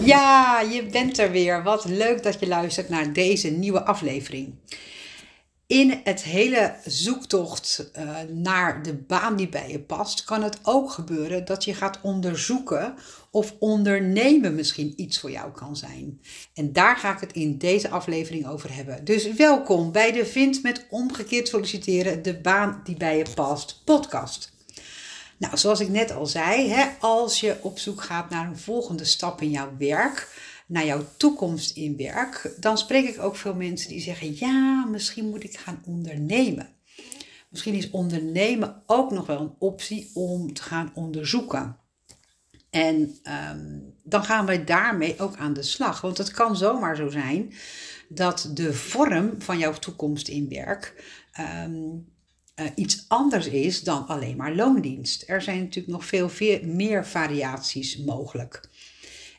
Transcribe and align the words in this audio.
Ja, 0.00 0.60
je 0.60 0.86
bent 0.86 1.18
er 1.18 1.30
weer. 1.30 1.62
Wat 1.62 1.84
leuk 1.84 2.22
dat 2.22 2.40
je 2.40 2.46
luistert 2.46 2.88
naar 2.88 3.12
deze 3.12 3.50
nieuwe 3.50 3.84
aflevering. 3.84 4.54
In 5.66 6.00
het 6.04 6.22
hele 6.22 6.74
zoektocht 6.84 7.90
uh, 7.98 8.10
naar 8.28 8.82
de 8.82 8.94
baan 8.94 9.36
die 9.36 9.48
bij 9.48 9.70
je 9.70 9.80
past, 9.80 10.24
kan 10.24 10.42
het 10.42 10.58
ook 10.62 10.90
gebeuren 10.90 11.44
dat 11.44 11.64
je 11.64 11.74
gaat 11.74 11.98
onderzoeken 12.02 12.94
of 13.30 13.54
ondernemen 13.58 14.54
misschien 14.54 14.92
iets 14.96 15.20
voor 15.20 15.30
jou 15.30 15.52
kan 15.52 15.76
zijn. 15.76 16.20
En 16.54 16.72
daar 16.72 16.96
ga 16.96 17.12
ik 17.14 17.20
het 17.20 17.32
in 17.32 17.58
deze 17.58 17.88
aflevering 17.88 18.46
over 18.46 18.74
hebben. 18.74 19.04
Dus 19.04 19.32
welkom 19.32 19.92
bij 19.92 20.12
de 20.12 20.26
Vind 20.26 20.62
met 20.62 20.86
omgekeerd 20.90 21.48
solliciteren, 21.48 22.22
de 22.22 22.40
baan 22.40 22.80
die 22.84 22.96
bij 22.96 23.18
je 23.18 23.26
past 23.34 23.82
podcast. 23.84 24.53
Nou, 25.44 25.56
zoals 25.56 25.80
ik 25.80 25.88
net 25.88 26.12
al 26.12 26.26
zei, 26.26 26.68
hè, 26.68 26.86
als 27.00 27.40
je 27.40 27.56
op 27.60 27.78
zoek 27.78 28.02
gaat 28.02 28.30
naar 28.30 28.46
een 28.46 28.58
volgende 28.58 29.04
stap 29.04 29.40
in 29.40 29.50
jouw 29.50 29.72
werk, 29.78 30.28
naar 30.66 30.84
jouw 30.84 31.06
toekomst 31.16 31.76
in 31.76 31.96
werk, 31.96 32.54
dan 32.60 32.78
spreek 32.78 33.08
ik 33.08 33.20
ook 33.20 33.36
veel 33.36 33.54
mensen 33.54 33.88
die 33.88 34.00
zeggen: 34.00 34.36
ja, 34.36 34.84
misschien 34.84 35.28
moet 35.28 35.44
ik 35.44 35.56
gaan 35.56 35.82
ondernemen. 35.86 36.68
Misschien 37.48 37.74
is 37.74 37.90
ondernemen 37.90 38.82
ook 38.86 39.10
nog 39.10 39.26
wel 39.26 39.40
een 39.40 39.54
optie 39.58 40.10
om 40.14 40.52
te 40.52 40.62
gaan 40.62 40.92
onderzoeken. 40.94 41.76
En 42.70 43.18
um, 43.52 43.94
dan 44.02 44.24
gaan 44.24 44.46
wij 44.46 44.64
daarmee 44.64 45.20
ook 45.20 45.36
aan 45.36 45.52
de 45.52 45.62
slag. 45.62 46.00
Want 46.00 46.18
het 46.18 46.30
kan 46.30 46.56
zomaar 46.56 46.96
zo 46.96 47.08
zijn 47.08 47.52
dat 48.08 48.50
de 48.54 48.72
vorm 48.72 49.34
van 49.38 49.58
jouw 49.58 49.72
toekomst 49.72 50.28
in 50.28 50.48
werk 50.48 51.04
um, 51.64 52.13
uh, 52.60 52.66
iets 52.74 53.04
anders 53.08 53.46
is 53.46 53.82
dan 53.82 54.06
alleen 54.06 54.36
maar 54.36 54.54
loondienst. 54.54 55.24
Er 55.26 55.42
zijn 55.42 55.58
natuurlijk 55.58 55.94
nog 55.94 56.04
veel, 56.06 56.30
meer 56.62 57.06
variaties 57.06 57.96
mogelijk. 57.96 58.68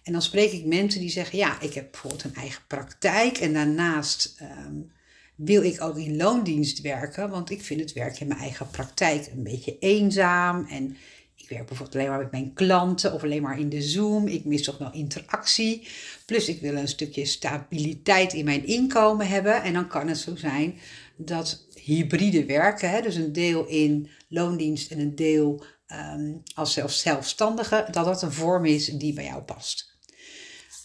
En 0.04 0.12
dan 0.12 0.22
spreek 0.22 0.52
ik 0.52 0.66
mensen 0.66 1.00
die 1.00 1.10
zeggen: 1.10 1.38
Ja, 1.38 1.62
ik 1.62 1.74
heb 1.74 1.91
bijvoorbeeld 1.91 2.24
een 2.24 2.36
eigen 2.36 2.62
praktijk 2.68 3.38
en 3.38 3.54
daarnaast 3.54 4.38
um, 4.41 4.91
wil 5.36 5.63
ik 5.63 5.82
ook 5.82 5.98
in 5.98 6.18
loondienst 6.18 6.82
werken, 6.82 7.30
want 7.30 7.49
ik 7.49 7.62
vind 7.62 7.80
het 7.80 7.93
werk 7.93 8.20
in 8.20 8.27
mijn 8.27 8.40
eigen 8.40 8.70
praktijk 8.70 9.27
een 9.32 9.43
beetje 9.43 9.80
eenzaam. 9.80 10.66
En 10.70 10.98
ik 11.36 11.49
werk 11.49 11.66
bijvoorbeeld 11.66 11.98
alleen 11.98 12.10
maar 12.10 12.20
met 12.20 12.32
mijn 12.32 12.54
klanten 12.54 13.13
of 13.13 13.24
alleen 13.24 13.41
maar 13.41 13.60
in 13.60 13.70
de 13.70 13.82
Zoom. 13.82 14.27
Ik 14.27 14.46
mis 14.46 14.63
toch 14.63 14.77
wel 14.77 14.93
interactie. 14.93 15.88
Plus 16.26 16.48
ik 16.48 16.62
wil 16.62 16.76
een 16.76 16.88
stukje 16.88 17.26
stabiliteit 17.26 18.34
in 18.34 18.46
mijn 18.46 18.66
inkomen 18.66 19.27
hebben. 19.27 19.63
En 19.63 19.74
dan 19.74 19.88
kan 19.88 20.08
het 20.08 20.18
zo 20.18 20.36
zijn 20.36 20.77
dat 21.16 21.65
hybride 21.86 22.46
werken, 22.46 22.90
hè, 22.90 23.02
dus 23.02 23.16
een 23.16 23.34
deel 23.34 23.66
in 23.66 24.10
loondienst 24.28 24.91
en 24.91 25.00
een 25.00 25.16
deel 25.16 25.66
um, 25.88 26.42
als 26.54 26.80
zelfstandige, 26.88 27.88
dat 27.92 28.05
dat 28.05 28.22
een 28.22 28.32
vorm 28.32 28.66
is 28.66 28.86
die 28.86 29.14
bij 29.14 29.26
jou 29.26 29.42
past. 29.42 29.94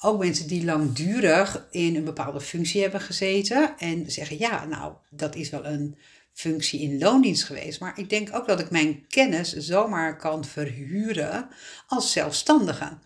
Ook 0.01 0.19
mensen 0.19 0.47
die 0.47 0.65
langdurig 0.65 1.67
in 1.71 1.97
een 1.97 2.05
bepaalde 2.05 2.41
functie 2.41 2.83
hebben 2.83 3.01
gezeten 3.01 3.75
en 3.79 4.11
zeggen, 4.11 4.39
ja, 4.39 4.65
nou, 4.65 4.95
dat 5.11 5.35
is 5.35 5.51
wel 5.51 5.65
een 5.65 5.99
functie 6.33 6.81
in 6.81 6.99
loondienst 6.99 7.45
geweest, 7.45 7.81
maar 7.81 7.99
ik 7.99 8.11
denk 8.11 8.35
ook 8.35 8.47
dat 8.47 8.61
ik 8.61 8.71
mijn 8.71 9.07
kennis 9.09 9.53
zomaar 9.53 10.17
kan 10.17 10.45
verhuren 10.45 11.49
als 11.87 12.13
zelfstandige 12.13 12.99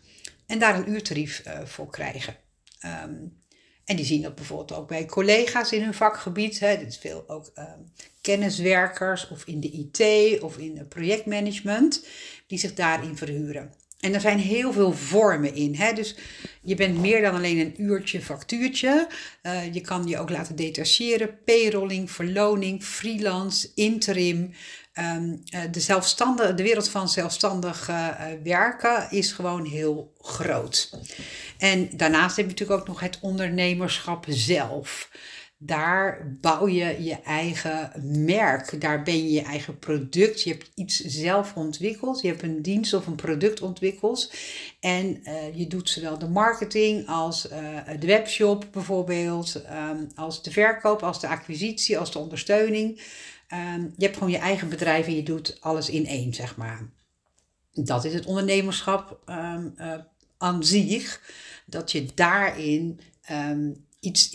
en 0.46 0.58
daar 0.58 0.76
een 0.76 0.90
uurtarief 0.90 1.42
uh, 1.46 1.64
voor 1.64 1.90
krijgen. 1.90 2.36
Um, 3.04 3.42
en 3.84 3.96
die 3.96 4.04
zien 4.04 4.22
dat 4.22 4.34
bijvoorbeeld 4.34 4.78
ook 4.78 4.88
bij 4.88 5.06
collega's 5.06 5.72
in 5.72 5.82
hun 5.82 5.94
vakgebied. 5.94 6.60
Hè. 6.60 6.78
Dit 6.78 6.88
is 6.88 6.98
veel 6.98 7.24
ook 7.26 7.50
um, 7.58 7.92
kenniswerkers 8.20 9.28
of 9.28 9.44
in 9.46 9.60
de 9.60 9.70
IT 9.70 10.40
of 10.42 10.58
in 10.58 10.88
projectmanagement 10.88 12.06
die 12.46 12.58
zich 12.58 12.74
daarin 12.74 13.16
verhuren. 13.16 13.74
En 14.04 14.14
er 14.14 14.20
zijn 14.20 14.38
heel 14.38 14.72
veel 14.72 14.92
vormen 14.92 15.54
in. 15.54 15.74
Hè? 15.74 15.92
Dus 15.92 16.14
je 16.62 16.74
bent 16.74 16.98
meer 16.98 17.22
dan 17.22 17.34
alleen 17.34 17.58
een 17.58 17.82
uurtje 17.82 18.20
factuurtje. 18.20 19.08
Uh, 19.42 19.74
je 19.74 19.80
kan 19.80 20.06
je 20.06 20.18
ook 20.18 20.30
laten 20.30 20.56
detacheren, 20.56 21.38
payrolling, 21.44 22.10
verloning, 22.10 22.82
freelance, 22.82 23.70
interim. 23.74 24.52
Um, 25.16 25.42
de, 25.70 25.80
zelfstandige, 25.80 26.54
de 26.54 26.62
wereld 26.62 26.88
van 26.88 27.08
zelfstandig 27.08 27.88
uh, 27.88 28.08
werken 28.42 29.06
is 29.10 29.32
gewoon 29.32 29.64
heel 29.64 30.12
groot. 30.20 30.98
En 31.58 31.88
daarnaast 31.96 32.36
heb 32.36 32.44
je 32.44 32.50
natuurlijk 32.50 32.80
ook 32.80 32.86
nog 32.86 33.00
het 33.00 33.18
ondernemerschap 33.20 34.24
zelf. 34.28 35.10
Daar 35.66 36.36
bouw 36.40 36.68
je 36.68 37.04
je 37.04 37.20
eigen 37.20 37.92
merk. 38.24 38.80
Daar 38.80 39.02
ben 39.02 39.16
je 39.16 39.30
je 39.30 39.42
eigen 39.42 39.78
product. 39.78 40.42
Je 40.42 40.50
hebt 40.50 40.70
iets 40.74 41.00
zelf 41.00 41.54
ontwikkeld. 41.54 42.20
Je 42.20 42.28
hebt 42.28 42.42
een 42.42 42.62
dienst 42.62 42.94
of 42.94 43.06
een 43.06 43.14
product 43.14 43.62
ontwikkeld. 43.62 44.32
En 44.80 45.20
uh, 45.22 45.56
je 45.56 45.66
doet 45.66 45.90
zowel 45.90 46.18
de 46.18 46.28
marketing 46.28 47.08
als 47.08 47.50
uh, 47.50 47.78
de 48.00 48.06
webshop 48.06 48.66
bijvoorbeeld. 48.72 49.62
Um, 49.70 50.08
als 50.14 50.42
de 50.42 50.50
verkoop, 50.50 51.02
als 51.02 51.20
de 51.20 51.28
acquisitie, 51.28 51.98
als 51.98 52.12
de 52.12 52.18
ondersteuning. 52.18 53.00
Um, 53.52 53.94
je 53.96 54.04
hebt 54.04 54.16
gewoon 54.16 54.32
je 54.32 54.38
eigen 54.38 54.68
bedrijf 54.68 55.06
en 55.06 55.16
je 55.16 55.22
doet 55.22 55.56
alles 55.60 55.90
in 55.90 56.06
één, 56.06 56.34
zeg 56.34 56.56
maar. 56.56 56.88
Dat 57.72 58.04
is 58.04 58.14
het 58.14 58.26
ondernemerschap 58.26 59.20
um, 59.26 59.74
aan 60.38 60.64
zich. 60.64 61.20
Dat 61.66 61.92
je 61.92 62.06
daarin 62.14 63.00
iets, 64.04 64.30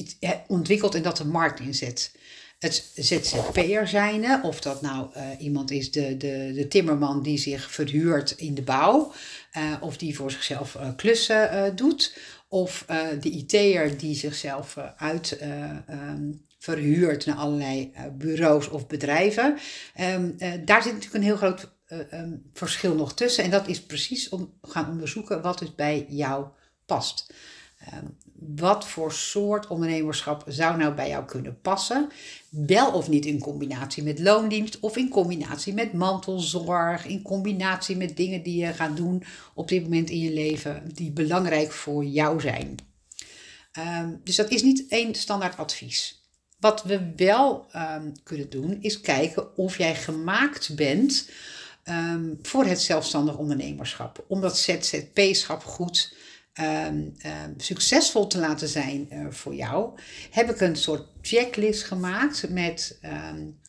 ontwikkelt 0.47 0.95
en 0.95 1.01
dat 1.01 1.17
de 1.17 1.25
markt 1.25 1.59
inzet. 1.59 2.11
Het 2.59 2.91
ZZP'er 2.95 3.87
zijn, 3.87 4.43
of 4.43 4.61
dat 4.61 4.81
nou 4.81 5.09
uh, 5.17 5.23
iemand 5.39 5.71
is, 5.71 5.91
de, 5.91 6.17
de, 6.17 6.51
de 6.55 6.67
timmerman 6.67 7.23
die 7.23 7.37
zich 7.37 7.71
verhuurt 7.71 8.31
in 8.31 8.55
de 8.55 8.61
bouw, 8.61 9.13
uh, 9.57 9.73
of 9.79 9.97
die 9.97 10.15
voor 10.15 10.31
zichzelf 10.31 10.75
uh, 10.75 10.89
klussen 10.95 11.75
doet, 11.75 12.17
of 12.47 12.85
de 13.19 13.29
IT'er 13.29 13.97
die 13.97 14.15
zichzelf 14.15 14.77
uit 14.97 15.37
um, 15.91 16.45
verhuurt 16.57 17.25
naar 17.25 17.35
allerlei 17.35 17.91
bureaus 18.17 18.69
of 18.69 18.87
bedrijven. 18.87 19.57
Um, 19.99 20.37
daar 20.65 20.83
zit 20.83 20.93
natuurlijk 20.93 21.13
een 21.13 21.23
heel 21.23 21.37
groot 21.37 21.71
um, 22.11 22.49
verschil 22.53 22.95
nog 22.95 23.13
tussen. 23.13 23.43
En 23.43 23.49
dat 23.49 23.67
is 23.67 23.81
precies 23.81 24.29
om 24.29 24.53
gaan 24.61 24.89
onderzoeken 24.89 25.41
wat 25.41 25.59
dus 25.59 25.75
bij 25.75 26.05
jou 26.09 26.47
past. 26.85 27.33
Um, 27.93 28.17
wat 28.55 28.87
voor 28.87 29.11
soort 29.11 29.67
ondernemerschap 29.67 30.43
zou 30.47 30.77
nou 30.77 30.93
bij 30.93 31.09
jou 31.09 31.25
kunnen 31.25 31.61
passen? 31.61 32.09
Wel 32.49 32.91
of 32.91 33.09
niet 33.09 33.25
in 33.25 33.39
combinatie 33.39 34.03
met 34.03 34.19
loondienst 34.19 34.79
of 34.79 34.97
in 34.97 35.09
combinatie 35.09 35.73
met 35.73 35.93
mantelzorg, 35.93 37.05
in 37.05 37.21
combinatie 37.21 37.97
met 37.97 38.17
dingen 38.17 38.43
die 38.43 38.65
je 38.65 38.73
gaat 38.73 38.97
doen 38.97 39.23
op 39.53 39.67
dit 39.67 39.83
moment 39.83 40.09
in 40.09 40.19
je 40.19 40.33
leven 40.33 40.83
die 40.93 41.11
belangrijk 41.11 41.71
voor 41.71 42.05
jou 42.05 42.41
zijn. 42.41 42.75
Um, 43.77 44.21
dus 44.23 44.35
dat 44.35 44.49
is 44.49 44.61
niet 44.61 44.85
één 44.87 45.15
standaard 45.15 45.57
advies. 45.57 46.23
Wat 46.59 46.83
we 46.83 47.13
wel 47.15 47.65
um, 47.75 48.13
kunnen 48.23 48.49
doen 48.49 48.77
is 48.81 49.01
kijken 49.01 49.57
of 49.57 49.77
jij 49.77 49.95
gemaakt 49.95 50.75
bent 50.75 51.29
voor 52.41 52.65
het 52.65 52.81
zelfstandig 52.81 53.37
ondernemerschap. 53.37 54.25
Om 54.27 54.41
dat 54.41 54.57
ZZP-schap 54.57 55.63
goed 55.63 56.13
um, 56.53 57.15
um, 57.25 57.53
succesvol 57.57 58.27
te 58.27 58.39
laten 58.39 58.67
zijn 58.67 59.07
uh, 59.13 59.25
voor 59.29 59.55
jou, 59.55 59.99
heb 60.31 60.49
ik 60.49 60.61
een 60.61 60.75
soort 60.75 61.07
checklist 61.21 61.83
gemaakt 61.83 62.49
met 62.49 62.99
um, 63.33 63.59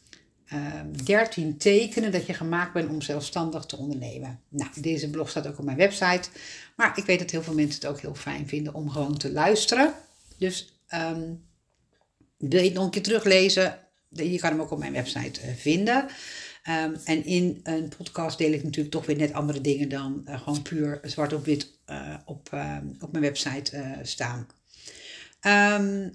13 1.04 1.58
tekenen 1.58 2.12
dat 2.12 2.26
je 2.26 2.34
gemaakt 2.34 2.72
bent 2.72 2.88
om 2.88 3.02
zelfstandig 3.02 3.64
te 3.64 3.76
ondernemen. 3.76 4.40
Nou, 4.48 4.70
deze 4.80 5.10
blog 5.10 5.30
staat 5.30 5.46
ook 5.46 5.58
op 5.58 5.64
mijn 5.64 5.76
website, 5.76 6.28
maar 6.76 6.98
ik 6.98 7.04
weet 7.04 7.18
dat 7.18 7.30
heel 7.30 7.42
veel 7.42 7.54
mensen 7.54 7.80
het 7.80 7.90
ook 7.90 8.00
heel 8.00 8.14
fijn 8.14 8.48
vinden 8.48 8.74
om 8.74 8.90
gewoon 8.90 9.16
te 9.16 9.32
luisteren. 9.32 9.94
Dus 10.38 10.80
wil 12.40 12.60
je 12.60 12.64
het 12.64 12.74
nog 12.74 12.84
een 12.84 12.90
keer 12.90 13.02
teruglezen? 13.02 13.78
Je 14.08 14.38
kan 14.38 14.50
hem 14.50 14.60
ook 14.60 14.70
op 14.70 14.78
mijn 14.78 14.92
website 14.92 15.40
uh, 15.40 15.54
vinden. 15.56 16.06
Um, 16.68 16.96
en 17.04 17.24
in 17.24 17.60
een 17.62 17.92
podcast 17.96 18.38
deel 18.38 18.52
ik 18.52 18.64
natuurlijk 18.64 18.94
toch 18.94 19.06
weer 19.06 19.16
net 19.16 19.32
andere 19.32 19.60
dingen 19.60 19.88
dan 19.88 20.24
uh, 20.28 20.40
gewoon 20.40 20.62
puur 20.62 21.00
zwart 21.02 21.32
op 21.32 21.44
wit 21.44 21.70
uh, 21.90 22.14
op, 22.24 22.50
uh, 22.54 22.76
op 23.00 23.12
mijn 23.12 23.24
website 23.24 23.98
staan. 24.02 24.46
Um, 25.80 26.12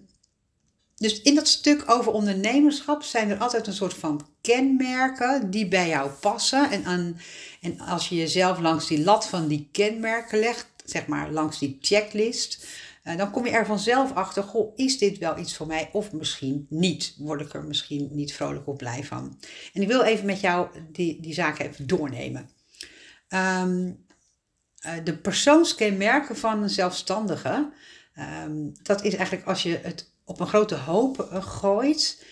dus 0.96 1.22
in 1.22 1.36
dat 1.36 1.48
stuk 1.48 1.84
over 1.92 2.12
ondernemerschap 2.12 3.04
zijn 3.04 3.30
er 3.30 3.38
altijd 3.38 3.68
een 3.68 3.74
soort 3.74 3.94
van 3.94 4.28
kenmerken 4.42 5.50
die 5.52 5.68
bij 5.68 5.88
jou 5.88 6.10
passen. 6.10 6.72
En, 6.72 7.18
en 7.62 7.80
als 7.80 8.10
je 8.10 8.16
jezelf 8.16 8.60
langs 8.60 8.88
die 8.88 9.04
lat 9.04 9.28
van 9.28 9.48
die 9.48 9.70
kenmerken 9.72 10.40
legt, 10.40 10.68
zeg 10.86 11.08
maar 11.08 11.32
langs 11.32 11.60
die 11.60 11.78
checklist, 11.82 12.66
uh, 13.06 13.18
dan 13.18 13.32
kom 13.32 13.46
je 13.46 13.52
er 13.52 13.66
vanzelf 13.66 14.14
achter, 14.14 14.44
goh, 14.44 14.74
is 14.76 14.98
dit 14.98 15.18
wel 15.18 15.38
iets 15.38 15.56
voor 15.56 15.68
mij 15.68 15.90
of 15.92 16.12
misschien 16.12 16.66
niet? 16.70 17.16
Word 17.18 17.42
ik 17.42 17.54
er 17.54 17.64
misschien 17.64 18.10
niet 18.12 18.34
vrolijk 18.34 18.68
of 18.68 18.76
blij 18.76 19.04
van? 19.04 19.40
En 19.74 19.82
ik 19.82 19.88
wil 19.88 20.04
even 20.04 20.26
met 20.26 20.40
jou 20.40 20.68
die, 20.92 21.22
die 21.22 21.34
zaken 21.34 21.66
even 21.66 21.88
doornemen. 21.88 22.50
Um, 23.30 24.06
uh, 24.86 24.94
de 25.04 25.18
persoonskenmerken 25.18 26.38
van 26.38 26.64
een 26.64 26.70
zelfstandige, 26.70 27.72
um, 28.46 28.74
dat 28.84 29.04
is 29.04 29.16
eigenlijk 29.16 29.48
als 29.48 29.64
je 29.64 29.80
het 29.82 30.12
op 30.24 30.40
een 30.40 30.48
grote 30.48 30.76
hoop 30.76 31.30
uh, 31.32 31.46
gooit, 31.46 32.26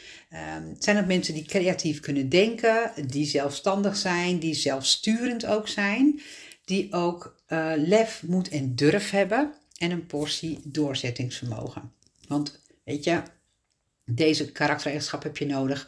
um, 0.58 0.76
zijn 0.80 0.98
het 0.98 1.08
mensen 1.08 1.34
die 1.34 1.46
creatief 1.46 2.00
kunnen 2.00 2.30
denken, 2.30 2.92
die 3.08 3.26
zelfstandig 3.26 3.96
zijn, 3.96 4.40
die 4.40 4.54
zelfsturend 4.54 5.46
ook 5.46 5.68
zijn, 5.68 6.22
die 6.66 6.94
ook 6.94 7.42
lef, 7.76 8.24
moed 8.28 8.50
en 8.50 8.76
durf 8.76 9.10
hebben 9.10 9.54
en 9.84 9.92
een 9.92 10.06
portie 10.06 10.60
doorzettingsvermogen. 10.64 11.92
Want 12.28 12.60
weet 12.84 13.04
je, 13.04 13.22
deze 14.06 14.52
karaktereigenschap 14.52 15.24
heb 15.24 15.38
je 15.38 15.46
nodig 15.46 15.88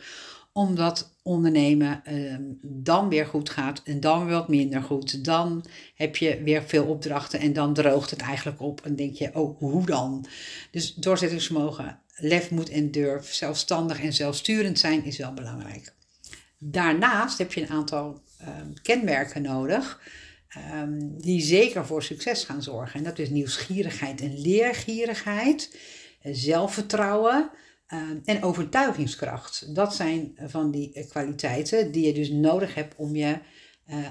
omdat 0.52 1.16
ondernemen 1.24 2.02
uh, 2.10 2.36
dan 2.62 3.10
weer 3.10 3.26
goed 3.26 3.50
gaat 3.50 3.82
en 3.84 4.00
dan 4.00 4.26
weer 4.26 4.34
wat 4.34 4.48
minder 4.48 4.82
goed. 4.82 5.26
Dan 5.26 5.66
heb 5.96 6.16
je 6.16 6.44
weer 6.44 6.64
veel 6.64 6.86
opdrachten 6.86 7.40
en 7.40 7.54
dan 7.54 7.74
droogt 7.74 8.10
het 8.10 8.22
eigenlijk 8.22 8.62
op 8.62 8.82
en 8.86 8.96
denk 8.96 9.16
je, 9.16 9.36
oh, 9.36 9.60
hoe 9.60 9.86
dan? 9.86 10.26
Dus 10.72 10.94
doorzettingsvermogen, 10.94 12.00
lef, 12.16 12.52
moed 12.52 12.70
en 12.70 12.92
durf, 12.92 13.34
zelfstandig 13.34 14.02
en 14.02 14.14
zelfsturend 14.14 14.80
zijn 14.80 15.04
is 15.04 15.18
wel 15.18 15.34
belangrijk. 15.34 15.94
Daarnaast 16.58 17.38
heb 17.38 17.54
je 17.54 17.62
een 17.62 17.70
aantal 17.70 18.22
um, 18.42 18.74
kenmerken 18.82 19.42
nodig 19.42 20.00
um, 20.74 21.22
die 21.22 21.42
zeker 21.42 21.86
voor 21.86 22.04
succes 22.04 22.44
gaan 22.44 22.64
zorgen. 22.64 23.00
En 23.00 23.04
dat 23.04 23.20
is 23.20 23.30
nieuwsgierigheid 23.30 24.22
en 24.22 24.42
leergierigheid, 24.42 25.78
zelfvertrouwen 26.24 27.52
Ehm, 27.88 28.18
en 28.24 28.44
overtuigingskracht. 28.44 29.76
Dat 29.76 29.96
zijn 29.96 30.38
van 30.38 30.72
die 30.72 30.94
eh, 30.94 31.08
kwaliteiten 31.10 31.92
die 31.92 32.06
je 32.06 32.14
dus 32.14 32.30
nodig 32.30 32.76
hebt 32.76 32.96
om 32.96 33.16
je 33.16 33.40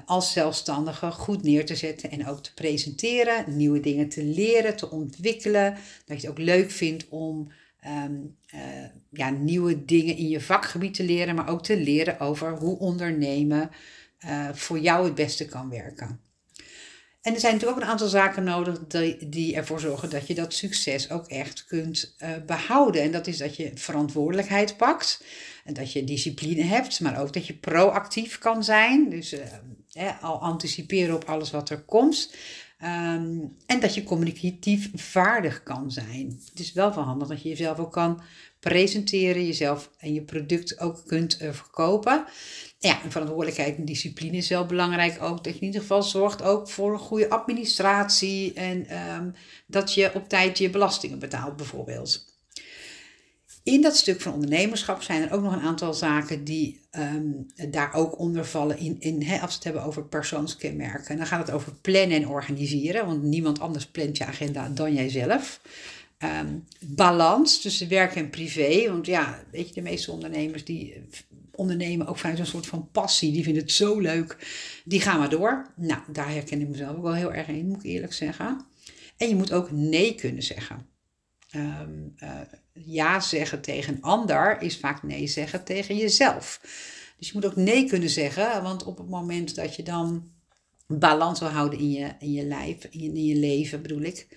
als 0.05 0.31
zelfstandige 0.31 1.11
goed 1.11 1.43
neer 1.43 1.65
te 1.65 1.75
zetten 1.75 2.11
en 2.11 2.27
ook 2.27 2.43
te 2.43 2.53
presenteren, 2.53 3.57
nieuwe 3.57 3.79
dingen 3.79 4.09
te 4.09 4.23
leren, 4.23 4.75
te 4.75 4.91
ontwikkelen. 4.91 5.77
Dat 6.05 6.21
je 6.21 6.27
het 6.27 6.37
ook 6.37 6.45
leuk 6.45 6.71
vindt 6.71 7.09
om 7.09 7.51
uh, 7.85 8.85
ja, 9.09 9.29
nieuwe 9.29 9.85
dingen 9.85 10.17
in 10.17 10.27
je 10.27 10.41
vakgebied 10.41 10.93
te 10.93 11.03
leren, 11.03 11.35
maar 11.35 11.49
ook 11.49 11.63
te 11.63 11.77
leren 11.77 12.19
over 12.19 12.57
hoe 12.57 12.79
ondernemen 12.79 13.69
voor 14.53 14.79
jou 14.79 15.05
het 15.05 15.15
beste 15.15 15.45
kan 15.45 15.69
werken. 15.69 16.19
En 17.25 17.33
er 17.33 17.39
zijn 17.39 17.53
natuurlijk 17.53 17.79
ook 17.79 17.85
een 17.85 17.91
aantal 17.91 18.07
zaken 18.07 18.43
nodig 18.43 18.79
die, 18.87 19.29
die 19.29 19.55
ervoor 19.55 19.79
zorgen 19.79 20.09
dat 20.09 20.27
je 20.27 20.35
dat 20.35 20.53
succes 20.53 21.09
ook 21.09 21.27
echt 21.27 21.65
kunt 21.65 22.15
uh, 22.19 22.29
behouden. 22.45 23.01
En 23.01 23.11
dat 23.11 23.27
is 23.27 23.37
dat 23.37 23.55
je 23.55 23.71
verantwoordelijkheid 23.75 24.77
pakt. 24.77 25.23
En 25.63 25.73
dat 25.73 25.91
je 25.91 26.03
discipline 26.03 26.63
hebt, 26.63 26.99
maar 26.99 27.21
ook 27.21 27.33
dat 27.33 27.47
je 27.47 27.53
proactief 27.53 28.37
kan 28.37 28.63
zijn. 28.63 29.09
Dus 29.09 29.33
uh, 29.33 30.23
al 30.23 30.41
anticiperen 30.41 31.15
op 31.15 31.23
alles 31.23 31.51
wat 31.51 31.69
er 31.69 31.81
komt. 31.81 32.33
Um, 32.83 33.55
en 33.65 33.79
dat 33.79 33.95
je 33.95 34.03
communicatief 34.03 34.89
vaardig 34.93 35.63
kan 35.63 35.91
zijn. 35.91 36.41
Het 36.49 36.59
is 36.59 36.73
wel 36.73 36.93
van 36.93 37.03
handig 37.03 37.27
dat 37.27 37.41
je 37.41 37.49
jezelf 37.49 37.79
ook 37.79 37.91
kan 37.91 38.21
presenteren, 38.69 39.45
jezelf 39.45 39.91
en 39.97 40.13
je 40.13 40.21
product 40.21 40.79
ook 40.79 41.03
kunt 41.05 41.41
uh, 41.41 41.51
verkopen 41.51 42.25
ja, 42.79 43.03
en 43.03 43.11
verantwoordelijkheid 43.11 43.77
en 43.77 43.85
discipline 43.85 44.37
is 44.37 44.49
wel 44.49 44.65
belangrijk 44.65 45.21
ook. 45.21 45.43
Dat 45.43 45.53
je 45.53 45.59
in 45.59 45.65
ieder 45.65 45.81
geval 45.81 46.03
zorgt 46.03 46.41
ook 46.41 46.69
voor 46.69 46.93
een 46.93 46.99
goede 46.99 47.29
administratie 47.29 48.53
en 48.53 48.97
um, 49.15 49.33
dat 49.67 49.93
je 49.93 50.13
op 50.13 50.29
tijd 50.29 50.57
je 50.57 50.69
belastingen 50.69 51.19
betaalt 51.19 51.55
bijvoorbeeld. 51.55 52.33
In 53.63 53.81
dat 53.81 53.95
stuk 53.95 54.21
van 54.21 54.33
ondernemerschap 54.33 55.01
zijn 55.01 55.21
er 55.21 55.31
ook 55.31 55.41
nog 55.41 55.53
een 55.53 55.61
aantal 55.61 55.93
zaken 55.93 56.43
die 56.43 56.87
um, 56.91 57.45
daar 57.69 57.93
ook 57.93 58.19
onder 58.19 58.45
vallen. 58.45 58.77
In, 58.77 58.95
in, 58.99 59.21
als 59.21 59.29
we 59.29 59.55
het 59.55 59.63
hebben 59.63 59.83
over 59.83 60.05
persoonskenmerken. 60.05 61.17
Dan 61.17 61.27
gaat 61.27 61.47
het 61.47 61.55
over 61.55 61.73
plannen 61.81 62.17
en 62.17 62.27
organiseren. 62.27 63.05
Want 63.05 63.23
niemand 63.23 63.59
anders 63.59 63.85
plant 63.85 64.17
je 64.17 64.25
agenda 64.25 64.69
dan 64.69 64.93
jijzelf. 64.93 65.61
Um, 66.19 66.63
balans 66.79 67.61
tussen 67.61 67.89
werk 67.89 68.15
en 68.15 68.29
privé. 68.29 68.89
Want 68.89 69.05
ja, 69.05 69.43
weet 69.51 69.67
je, 69.67 69.73
de 69.73 69.81
meeste 69.81 70.11
ondernemers 70.11 70.65
die 70.65 71.03
ondernemen 71.51 72.07
ook 72.07 72.17
vanuit 72.17 72.39
een 72.39 72.45
soort 72.45 72.67
van 72.67 72.89
passie. 72.91 73.31
Die 73.31 73.43
vinden 73.43 73.61
het 73.61 73.71
zo 73.71 73.99
leuk. 73.99 74.37
Die 74.85 75.01
gaan 75.01 75.19
maar 75.19 75.29
door. 75.29 75.73
Nou, 75.75 76.01
daar 76.11 76.31
herken 76.31 76.61
ik 76.61 76.67
mezelf 76.67 76.97
ook 76.97 77.03
wel 77.03 77.13
heel 77.13 77.33
erg 77.33 77.47
in, 77.47 77.67
moet 77.67 77.83
ik 77.83 77.91
eerlijk 77.91 78.13
zeggen. 78.13 78.65
En 79.17 79.27
je 79.27 79.35
moet 79.35 79.51
ook 79.51 79.71
nee 79.71 80.15
kunnen 80.15 80.43
zeggen. 80.43 80.87
Um, 81.55 82.13
uh, 82.17 82.29
ja 82.73 83.19
zeggen 83.19 83.61
tegen 83.61 83.93
een 83.93 84.01
ander 84.01 84.61
is 84.61 84.77
vaak 84.77 85.03
nee 85.03 85.27
zeggen 85.27 85.63
tegen 85.63 85.97
jezelf. 85.97 86.59
Dus 87.17 87.27
je 87.27 87.33
moet 87.33 87.45
ook 87.45 87.55
nee 87.55 87.85
kunnen 87.85 88.09
zeggen, 88.09 88.63
want 88.63 88.83
op 88.83 88.97
het 88.97 89.09
moment 89.09 89.55
dat 89.55 89.75
je 89.75 89.83
dan 89.83 90.31
balans 90.87 91.39
wil 91.39 91.49
houden 91.49 91.79
in 91.79 91.91
je, 91.91 92.11
in 92.19 92.31
je 92.31 92.43
lijf, 92.43 92.87
in 92.89 93.25
je 93.25 93.35
leven 93.35 93.81
bedoel 93.81 94.01
ik, 94.01 94.27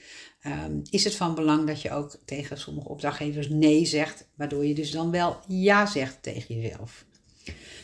um, 0.46 0.82
is 0.90 1.05
het 1.05 1.14
van 1.14 1.35
belang 1.35 1.67
dat 1.67 1.82
je 1.82 1.90
ook 1.90 2.17
tegen 2.25 2.58
sommige 2.58 2.88
opdrachtgevers 2.88 3.49
nee 3.49 3.87
zegt, 3.87 4.29
waardoor 4.35 4.67
je 4.67 4.75
dus 4.75 4.90
dan 4.90 5.11
wel 5.11 5.40
ja 5.49 5.87
zegt 5.87 6.23
tegen 6.23 6.61
jezelf. 6.61 7.05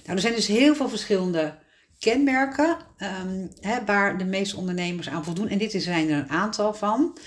Nou, 0.04 0.16
er 0.16 0.20
zijn 0.20 0.34
dus 0.34 0.46
heel 0.46 0.74
veel 0.74 0.88
verschillende 0.88 1.54
kenmerken 1.98 2.76
um, 2.98 3.50
hè, 3.60 3.84
waar 3.84 4.18
de 4.18 4.24
meeste 4.24 4.56
ondernemers 4.56 5.08
aan 5.08 5.24
voldoen. 5.24 5.48
En 5.48 5.58
dit 5.58 5.82
zijn 5.82 6.10
er 6.10 6.18
een 6.18 6.30
aantal 6.30 6.74
van. 6.74 7.18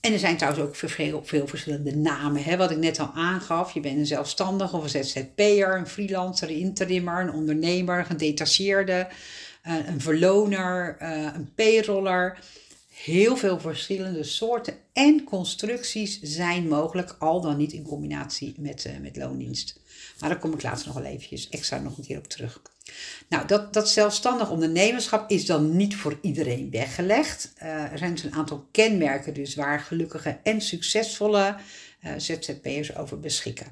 En 0.00 0.12
er 0.12 0.18
zijn 0.18 0.36
trouwens 0.36 0.64
ook 0.64 0.76
veel, 0.76 1.22
veel 1.24 1.46
verschillende 1.46 1.96
namen. 1.96 2.42
Hè? 2.42 2.56
Wat 2.56 2.70
ik 2.70 2.76
net 2.76 2.98
al 2.98 3.10
aangaf. 3.14 3.72
Je 3.72 3.80
bent 3.80 3.96
een 3.96 4.06
zelfstandige 4.06 4.76
of 4.76 4.82
een 4.82 5.04
ZZP'er, 5.04 5.76
een 5.76 5.86
freelancer, 5.86 6.48
een 6.48 6.56
interimmer, 6.56 7.20
een 7.20 7.32
ondernemer, 7.32 7.98
een 7.98 8.06
gedetacheerde, 8.06 9.08
uh, 9.66 9.88
een 9.88 10.00
verloner, 10.00 10.96
uh, 11.02 11.28
een 11.34 11.54
payroller. 11.54 12.38
Heel 13.04 13.36
veel 13.36 13.60
verschillende 13.60 14.22
soorten 14.22 14.74
en 14.92 15.24
constructies 15.24 16.20
zijn 16.20 16.68
mogelijk, 16.68 17.16
al 17.18 17.40
dan 17.40 17.56
niet 17.56 17.72
in 17.72 17.82
combinatie 17.82 18.54
met, 18.58 18.84
uh, 18.84 18.92
met 19.00 19.16
loondienst. 19.16 19.80
Maar 20.20 20.28
daar 20.28 20.38
kom 20.38 20.52
ik 20.52 20.62
later 20.62 20.86
nog 20.86 20.94
wel 20.94 21.04
eventjes 21.04 21.48
extra 21.48 21.78
nog 21.78 21.98
een 21.98 22.04
keer 22.04 22.18
op 22.18 22.26
terug. 22.26 22.62
Nou, 23.28 23.46
dat, 23.46 23.72
dat 23.72 23.88
zelfstandig 23.88 24.50
ondernemerschap 24.50 25.30
is 25.30 25.46
dan 25.46 25.76
niet 25.76 25.96
voor 25.96 26.18
iedereen 26.20 26.70
weggelegd. 26.70 27.52
Uh, 27.62 27.92
er 27.92 27.98
zijn 27.98 28.14
dus 28.14 28.22
een 28.22 28.34
aantal 28.34 28.66
kenmerken 28.70 29.34
dus 29.34 29.54
waar 29.54 29.80
gelukkige 29.80 30.38
en 30.42 30.60
succesvolle 30.60 31.56
uh, 32.04 32.12
ZZP'ers 32.16 32.96
over 32.96 33.20
beschikken. 33.20 33.66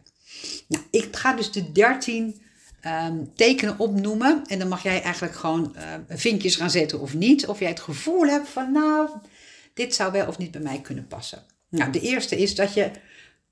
Nou, 0.68 0.84
ik 0.90 1.16
ga 1.16 1.32
dus 1.32 1.52
de 1.52 1.72
13 1.72 2.42
um, 2.84 2.90
ehm, 2.92 3.24
tekenen 3.34 3.78
opnoemen. 3.78 4.42
En 4.46 4.58
dan 4.58 4.68
mag 4.68 4.82
jij 4.82 5.02
eigenlijk 5.02 5.34
gewoon 5.34 5.76
uh, 5.76 5.82
vinkjes 6.08 6.56
gaan 6.56 6.70
zetten 6.70 7.00
of 7.00 7.14
niet. 7.14 7.46
Of 7.46 7.58
jij 7.58 7.68
het 7.68 7.80
gevoel 7.80 8.26
hebt 8.26 8.48
van 8.48 8.72
nou, 8.72 9.08
dit 9.74 9.94
zou 9.94 10.12
wel 10.12 10.26
of 10.26 10.38
niet 10.38 10.50
bij 10.50 10.60
mij 10.60 10.80
kunnen 10.80 11.06
passen. 11.06 11.42
Nou, 11.68 11.92
de 11.92 12.00
eerste 12.00 12.36
is 12.36 12.54
dat 12.54 12.74
je 12.74 12.90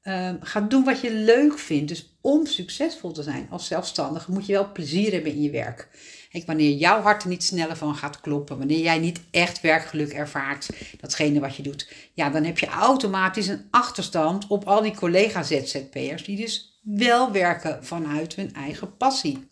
um, 0.03 0.39
gaat 0.41 0.71
doen 0.71 0.85
wat 0.85 1.01
je 1.01 1.13
leuk 1.13 1.59
vindt. 1.59 1.89
Dus 1.89 2.17
om 2.21 2.47
succesvol 2.47 3.13
te 3.13 3.23
zijn 3.23 3.47
als 3.51 3.67
zelfstandige 3.67 4.33
moet 4.33 4.47
je 4.47 4.53
wel 4.53 4.73
plezier 4.73 5.13
hebben 5.13 5.33
in 5.33 5.43
je 5.43 5.51
werk. 5.51 5.89
Kijk, 6.31 6.47
wanneer 6.47 6.73
jouw 6.73 7.01
hart 7.01 7.23
er 7.23 7.29
niet 7.29 7.45
sneller 7.45 7.77
van 7.77 7.95
gaat 7.95 8.21
kloppen, 8.21 8.59
wanneer 8.59 8.81
jij 8.81 8.99
niet 8.99 9.21
echt 9.31 9.61
werkgeluk 9.61 10.13
ervaart, 10.13 10.69
datgene 11.01 11.41
wat 11.41 11.57
je 11.57 11.63
doet, 11.63 11.93
ja, 12.15 12.31
dan 12.31 12.45
heb 12.45 12.59
je 12.59 12.67
automatisch 12.67 13.47
een 13.47 13.67
achterstand 13.71 14.47
op 14.47 14.65
al 14.65 14.83
die 14.83 14.95
collega-ZZP'ers 14.95 16.25
die 16.25 16.37
dus 16.37 16.78
wel 16.97 17.33
werken 17.33 17.85
vanuit 17.85 18.35
hun 18.35 18.55
eigen 18.55 18.97
passie. 18.97 19.47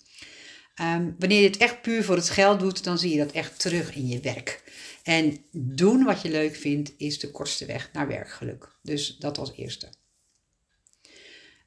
Um, 0.80 1.14
wanneer 1.18 1.40
je 1.40 1.48
het 1.48 1.56
echt 1.56 1.82
puur 1.82 2.04
voor 2.04 2.16
het 2.16 2.30
geld 2.30 2.60
doet, 2.60 2.84
dan 2.84 2.98
zie 2.98 3.10
je 3.10 3.18
dat 3.18 3.32
echt 3.32 3.58
terug 3.60 3.94
in 3.94 4.06
je 4.06 4.20
werk. 4.20 4.62
En 5.02 5.38
doen 5.52 6.04
wat 6.04 6.22
je 6.22 6.30
leuk 6.30 6.56
vindt 6.56 6.92
is 6.96 7.18
de 7.18 7.30
kortste 7.30 7.66
weg 7.66 7.90
naar 7.92 8.08
werkgeluk. 8.08 8.76
Dus 8.82 9.16
dat 9.16 9.38
als 9.38 9.52
eerste. 9.56 9.88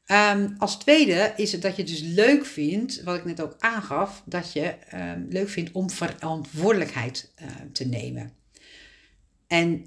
Um, 0.08 0.56
als 0.58 0.80
tweede 0.80 1.34
is 1.36 1.52
het 1.52 1.62
dat 1.62 1.76
je 1.76 1.84
dus 1.84 2.00
leuk 2.00 2.46
vindt, 2.46 3.04
wat 3.04 3.18
ik 3.18 3.26
net 3.26 3.42
ook 3.42 3.56
aangaf, 3.60 4.24
dat 4.26 4.54
je 4.54 4.76
um, 4.94 5.26
leuk 5.30 5.50
vindt 5.50 5.72
om 5.72 5.90
verantwoordelijkheid 5.90 7.34
te 7.72 7.86
nemen. 7.86 8.34
En 9.48 9.86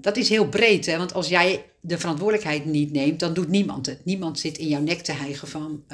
dat 0.00 0.16
is 0.16 0.28
heel 0.28 0.48
breed, 0.48 0.86
hè? 0.86 0.96
want 0.96 1.14
als 1.14 1.28
jij 1.28 1.64
de 1.86 1.98
verantwoordelijkheid 1.98 2.64
niet 2.64 2.92
neemt, 2.92 3.20
dan 3.20 3.34
doet 3.34 3.48
niemand 3.48 3.86
het. 3.86 4.04
Niemand 4.04 4.38
zit 4.38 4.58
in 4.58 4.68
jouw 4.68 4.80
nek 4.80 5.00
te 5.00 5.12
hijgen 5.12 5.48
van 5.48 5.84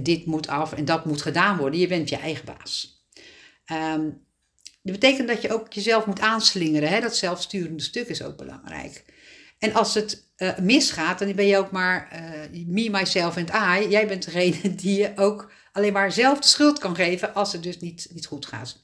dit 0.00 0.26
moet 0.26 0.48
af 0.48 0.72
en 0.72 0.84
dat 0.84 1.04
moet 1.04 1.22
gedaan 1.22 1.56
worden. 1.56 1.80
Je 1.80 1.86
bent 1.86 2.08
je 2.08 2.16
eigen 2.16 2.44
baas. 2.44 3.04
dat 4.82 4.92
betekent 4.92 5.28
dat 5.28 5.42
je 5.42 5.52
ook 5.52 5.72
jezelf 5.72 6.06
moet 6.06 6.20
aanslingeren. 6.20 6.88
Hè? 6.88 7.00
Dat 7.00 7.16
zelfsturende 7.16 7.82
stuk 7.82 8.08
is 8.08 8.22
ook 8.22 8.36
belangrijk. 8.36 9.04
En 9.58 9.74
als 9.74 9.94
het 9.94 10.32
uh, 10.36 10.58
misgaat, 10.58 11.18
dan 11.18 11.34
ben 11.34 11.46
je 11.46 11.56
ook 11.56 11.70
maar 11.70 12.08
uh, 12.52 12.66
me, 12.66 12.90
myself 12.90 13.36
en 13.36 13.46
I. 13.80 13.88
Jij 13.88 14.06
bent 14.06 14.24
degene 14.24 14.74
die 14.74 14.98
je 14.98 15.12
ook 15.16 15.52
alleen 15.72 15.92
maar 15.92 16.12
zelf 16.12 16.38
de 16.40 16.48
schuld 16.48 16.78
kan 16.78 16.94
geven 16.94 17.34
als 17.34 17.52
het 17.52 17.62
dus 17.62 17.78
niet, 17.78 18.08
niet 18.12 18.26
goed 18.26 18.46
gaat. 18.46 18.82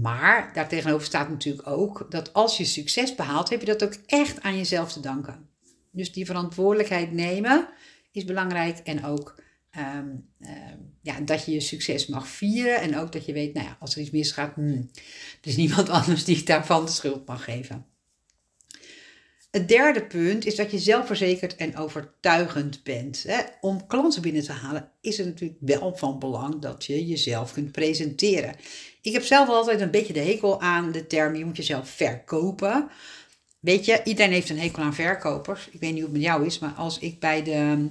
Maar 0.00 0.50
daartegenover 0.52 1.06
staat 1.06 1.28
natuurlijk 1.28 1.66
ook 1.66 2.06
dat 2.10 2.32
als 2.32 2.56
je 2.56 2.64
succes 2.64 3.14
behaalt, 3.14 3.48
heb 3.48 3.60
je 3.60 3.66
dat 3.66 3.84
ook 3.84 3.96
echt 4.06 4.40
aan 4.42 4.56
jezelf 4.56 4.92
te 4.92 5.00
danken. 5.00 5.48
Dus 5.90 6.12
die 6.12 6.26
verantwoordelijkheid 6.26 7.12
nemen 7.12 7.68
is 8.12 8.24
belangrijk 8.24 8.78
en 8.78 9.04
ook 9.04 9.42
um, 9.78 10.28
um, 10.40 10.96
ja, 11.00 11.20
dat 11.20 11.44
je 11.44 11.52
je 11.52 11.60
succes 11.60 12.06
mag 12.06 12.28
vieren 12.28 12.80
en 12.80 12.98
ook 12.98 13.12
dat 13.12 13.26
je 13.26 13.32
weet, 13.32 13.54
nou 13.54 13.66
ja, 13.66 13.76
als 13.80 13.94
er 13.94 14.00
iets 14.00 14.10
misgaat, 14.10 14.54
hmm, 14.54 14.90
er 15.40 15.48
is 15.48 15.56
niemand 15.64 15.88
anders 15.88 16.24
die 16.24 16.44
daarvan 16.44 16.84
de 16.84 16.90
schuld 16.90 17.26
mag 17.26 17.44
geven. 17.44 17.86
Het 19.54 19.68
derde 19.68 20.04
punt 20.04 20.46
is 20.46 20.54
dat 20.54 20.70
je 20.70 20.78
zelfverzekerd 20.78 21.56
en 21.56 21.76
overtuigend 21.76 22.82
bent. 22.82 23.26
Om 23.60 23.86
klanten 23.86 24.22
binnen 24.22 24.42
te 24.42 24.52
halen 24.52 24.90
is 25.00 25.16
het 25.16 25.26
natuurlijk 25.26 25.60
wel 25.60 25.96
van 25.96 26.18
belang 26.18 26.58
dat 26.60 26.84
je 26.84 27.06
jezelf 27.06 27.52
kunt 27.52 27.72
presenteren. 27.72 28.54
Ik 29.02 29.12
heb 29.12 29.22
zelf 29.22 29.48
altijd 29.48 29.80
een 29.80 29.90
beetje 29.90 30.12
de 30.12 30.20
hekel 30.20 30.60
aan 30.60 30.92
de 30.92 31.06
term 31.06 31.34
je 31.34 31.44
moet 31.44 31.56
jezelf 31.56 31.88
verkopen. 31.88 32.88
weet 33.60 33.84
je, 33.84 34.00
iedereen 34.04 34.32
heeft 34.32 34.50
een 34.50 34.58
hekel 34.58 34.82
aan 34.82 34.94
verkopers. 34.94 35.68
Ik 35.70 35.80
weet 35.80 35.92
niet 35.92 36.02
hoe 36.02 36.12
het 36.12 36.12
met 36.12 36.22
jou 36.22 36.46
is, 36.46 36.58
maar 36.58 36.72
als 36.72 36.98
ik 36.98 37.20
bij 37.20 37.42
de, 37.42 37.88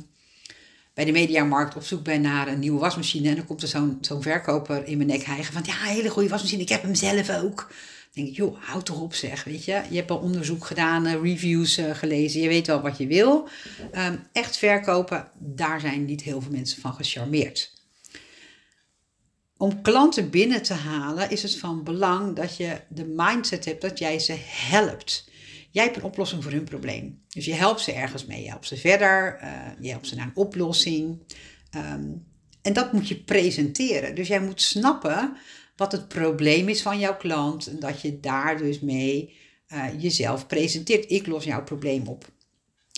bij 0.93 1.05
de 1.05 1.11
mediamarkt 1.11 1.75
op 1.75 1.83
zoek 1.83 2.03
ben 2.03 2.21
naar 2.21 2.47
een 2.47 2.59
nieuwe 2.59 2.79
wasmachine 2.79 3.29
en 3.29 3.35
dan 3.35 3.45
komt 3.45 3.61
er 3.61 3.67
zo'n 3.67 3.97
zo'n 4.01 4.21
verkoper 4.21 4.87
in 4.87 4.97
mijn 4.97 5.09
nek 5.09 5.23
hijgen 5.23 5.53
van 5.53 5.63
ja, 5.65 5.75
hele 5.75 6.09
goede 6.09 6.29
wasmachine, 6.29 6.61
ik 6.61 6.69
heb 6.69 6.81
hem 6.81 6.95
zelf 6.95 7.29
ook. 7.29 7.71
Denk 8.13 8.27
ik, 8.27 8.35
joh, 8.35 8.57
houd 8.59 8.85
toch 8.85 9.01
op 9.01 9.13
zeg, 9.13 9.43
weet 9.43 9.65
je. 9.65 9.81
Je 9.89 9.95
hebt 9.95 10.11
al 10.11 10.17
onderzoek 10.17 10.65
gedaan, 10.65 11.05
eh, 11.05 11.21
reviews 11.21 11.77
uh, 11.77 11.95
gelezen, 11.95 12.41
je 12.41 12.47
weet 12.47 12.67
wel 12.67 12.81
wat 12.81 12.97
je 12.97 13.07
wil. 13.07 13.47
Um, 13.95 14.27
echt 14.31 14.57
verkopen, 14.57 15.31
daar 15.39 15.79
zijn 15.79 16.05
niet 16.05 16.21
heel 16.21 16.41
veel 16.41 16.51
mensen 16.51 16.81
van 16.81 16.93
gecharmeerd. 16.93 17.73
Om 19.57 19.81
klanten 19.81 20.29
binnen 20.29 20.61
te 20.61 20.73
halen 20.73 21.29
is 21.29 21.43
het 21.43 21.57
van 21.57 21.83
belang 21.83 22.35
dat 22.35 22.57
je 22.57 22.81
de 22.89 23.05
mindset 23.05 23.65
hebt 23.65 23.81
dat 23.81 23.99
jij 23.99 24.19
ze 24.19 24.35
helpt. 24.45 25.29
Jij 25.71 25.83
hebt 25.83 25.95
een 25.95 26.03
oplossing 26.03 26.43
voor 26.43 26.51
hun 26.51 26.63
probleem. 26.63 27.21
Dus 27.29 27.45
je 27.45 27.53
helpt 27.53 27.81
ze 27.81 27.91
ergens 27.91 28.25
mee. 28.25 28.43
Je 28.43 28.49
helpt 28.49 28.67
ze 28.67 28.77
verder. 28.77 29.39
Uh, 29.43 29.49
je 29.79 29.89
helpt 29.89 30.07
ze 30.07 30.15
naar 30.15 30.25
een 30.25 30.35
oplossing. 30.35 31.21
Um, 31.75 32.25
en 32.61 32.73
dat 32.73 32.93
moet 32.93 33.07
je 33.07 33.23
presenteren. 33.23 34.15
Dus 34.15 34.27
jij 34.27 34.41
moet 34.41 34.61
snappen 34.61 35.37
wat 35.75 35.91
het 35.91 36.07
probleem 36.07 36.69
is 36.69 36.81
van 36.81 36.99
jouw 36.99 37.17
klant. 37.17 37.67
En 37.67 37.79
dat 37.79 38.01
je 38.01 38.19
daar 38.19 38.57
dus 38.57 38.79
mee 38.79 39.35
uh, 39.73 39.85
jezelf 39.97 40.47
presenteert. 40.47 41.11
Ik 41.11 41.27
los 41.27 41.43
jouw 41.43 41.63
probleem 41.63 42.07
op. 42.07 42.31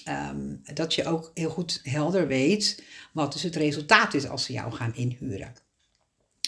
Um, 0.10 0.62
dat 0.74 0.94
je 0.94 1.06
ook 1.06 1.32
heel 1.34 1.50
goed 1.50 1.80
helder 1.84 2.28
weet 2.28 2.84
wat 3.12 3.34
dus 3.34 3.44
het 3.44 3.56
resultaat 3.56 4.14
is 4.14 4.28
als 4.28 4.46
ze 4.46 4.54
jou 4.54 4.72
gaan 4.72 4.96
inhuren. 4.96 5.54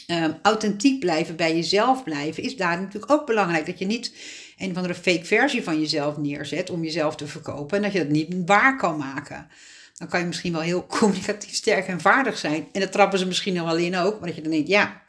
Um, 0.08 0.38
authentiek 0.42 1.00
blijven, 1.00 1.36
bij 1.36 1.56
jezelf 1.56 2.04
blijven, 2.04 2.44
is 2.44 2.58
daar 2.58 2.80
natuurlijk 2.80 3.12
ook 3.12 3.26
belangrijk. 3.26 3.66
Dat 3.66 3.80
je 3.80 3.86
niet 3.86 4.14
een 4.58 4.72
of 4.72 4.76
andere 4.76 4.96
fake 4.96 5.26
versie 5.26 5.64
van 5.64 5.80
jezelf 5.80 6.18
neerzet 6.18 6.70
om 6.70 6.84
jezelf 6.84 7.16
te 7.16 7.28
verkopen 7.28 7.78
en 7.78 7.84
dat 7.84 7.92
je 7.92 8.00
dat 8.00 8.10
niet 8.10 8.36
waar 8.46 8.78
kan 8.78 8.98
maken. 8.98 9.48
Dan 9.94 10.08
kan 10.08 10.20
je 10.20 10.26
misschien 10.26 10.52
wel 10.52 10.62
heel 10.62 10.86
communicatief 11.00 11.54
sterk 11.54 11.88
en 11.88 12.02
vaardig 12.02 12.38
zijn. 12.38 12.68
En 12.72 12.82
dat 12.82 12.92
trappen 12.92 13.20
ze 13.20 13.26
misschien 13.26 13.54
wel 13.54 13.78
in 13.78 13.96
ook, 13.96 14.20
maar 14.20 14.28
dat 14.28 14.36
je 14.36 14.42
dan 14.42 14.52
denkt, 14.52 14.68
ja, 14.68 15.02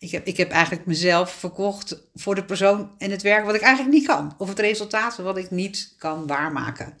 ik 0.00 0.10
heb, 0.10 0.26
ik 0.26 0.36
heb 0.36 0.50
eigenlijk 0.50 0.86
mezelf 0.86 1.30
verkocht 1.30 2.02
voor 2.14 2.34
de 2.34 2.44
persoon 2.44 2.90
en 2.98 3.10
het 3.10 3.22
werk 3.22 3.44
wat 3.44 3.54
ik 3.54 3.60
eigenlijk 3.60 3.94
niet 3.94 4.06
kan. 4.06 4.34
Of 4.38 4.48
het 4.48 4.58
resultaat 4.58 5.16
wat 5.16 5.36
ik 5.36 5.50
niet 5.50 5.94
kan 5.98 6.26
waarmaken. 6.26 6.98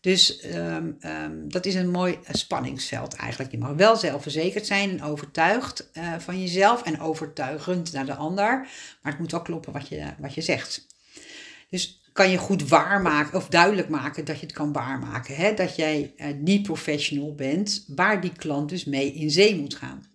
Dus 0.00 0.44
um, 0.54 0.96
um, 1.00 1.50
dat 1.50 1.66
is 1.66 1.74
een 1.74 1.90
mooi 1.90 2.18
spanningsveld 2.30 3.14
eigenlijk. 3.14 3.50
Je 3.50 3.58
mag 3.58 3.72
wel 3.72 3.96
zelfverzekerd 3.96 4.66
zijn 4.66 4.90
en 4.90 5.02
overtuigd 5.02 5.90
uh, 5.92 6.14
van 6.18 6.40
jezelf 6.40 6.82
en 6.82 7.00
overtuigend 7.00 7.92
naar 7.92 8.06
de 8.06 8.14
ander. 8.14 8.68
Maar 9.02 9.12
het 9.12 9.18
moet 9.18 9.30
wel 9.30 9.42
kloppen 9.42 9.72
wat 9.72 9.88
je, 9.88 10.06
wat 10.18 10.34
je 10.34 10.40
zegt. 10.40 10.86
Dus 11.70 12.02
kan 12.12 12.30
je 12.30 12.36
goed 12.36 12.68
waarmaken 12.68 13.38
of 13.38 13.48
duidelijk 13.48 13.88
maken 13.88 14.24
dat 14.24 14.40
je 14.40 14.46
het 14.46 14.54
kan 14.54 14.72
waarmaken. 14.72 15.34
Hè? 15.34 15.54
Dat 15.54 15.76
jij 15.76 16.12
uh, 16.16 16.26
niet 16.38 16.62
professional 16.62 17.34
bent, 17.34 17.84
waar 17.86 18.20
die 18.20 18.32
klant 18.32 18.68
dus 18.68 18.84
mee 18.84 19.12
in 19.12 19.30
zee 19.30 19.60
moet 19.60 19.74
gaan. 19.74 20.09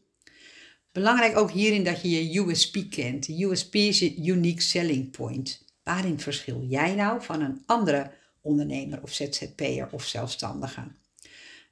Belangrijk 0.96 1.38
ook 1.38 1.52
hierin 1.52 1.84
dat 1.84 2.02
je 2.02 2.32
je 2.32 2.40
USP 2.40 2.78
kent. 2.90 3.26
De 3.26 3.44
USP 3.44 3.76
is 3.76 4.00
je 4.00 4.16
unique 4.16 4.62
selling 4.62 5.12
point. 5.12 5.66
Waarin 5.84 6.20
verschil 6.20 6.64
jij 6.64 6.96
nou 6.96 7.22
van 7.22 7.42
een 7.42 7.64
andere 7.66 8.12
ondernemer 8.42 9.02
of 9.02 9.14
ZZP'er 9.14 9.88
of 9.92 10.06
zelfstandige? 10.06 10.82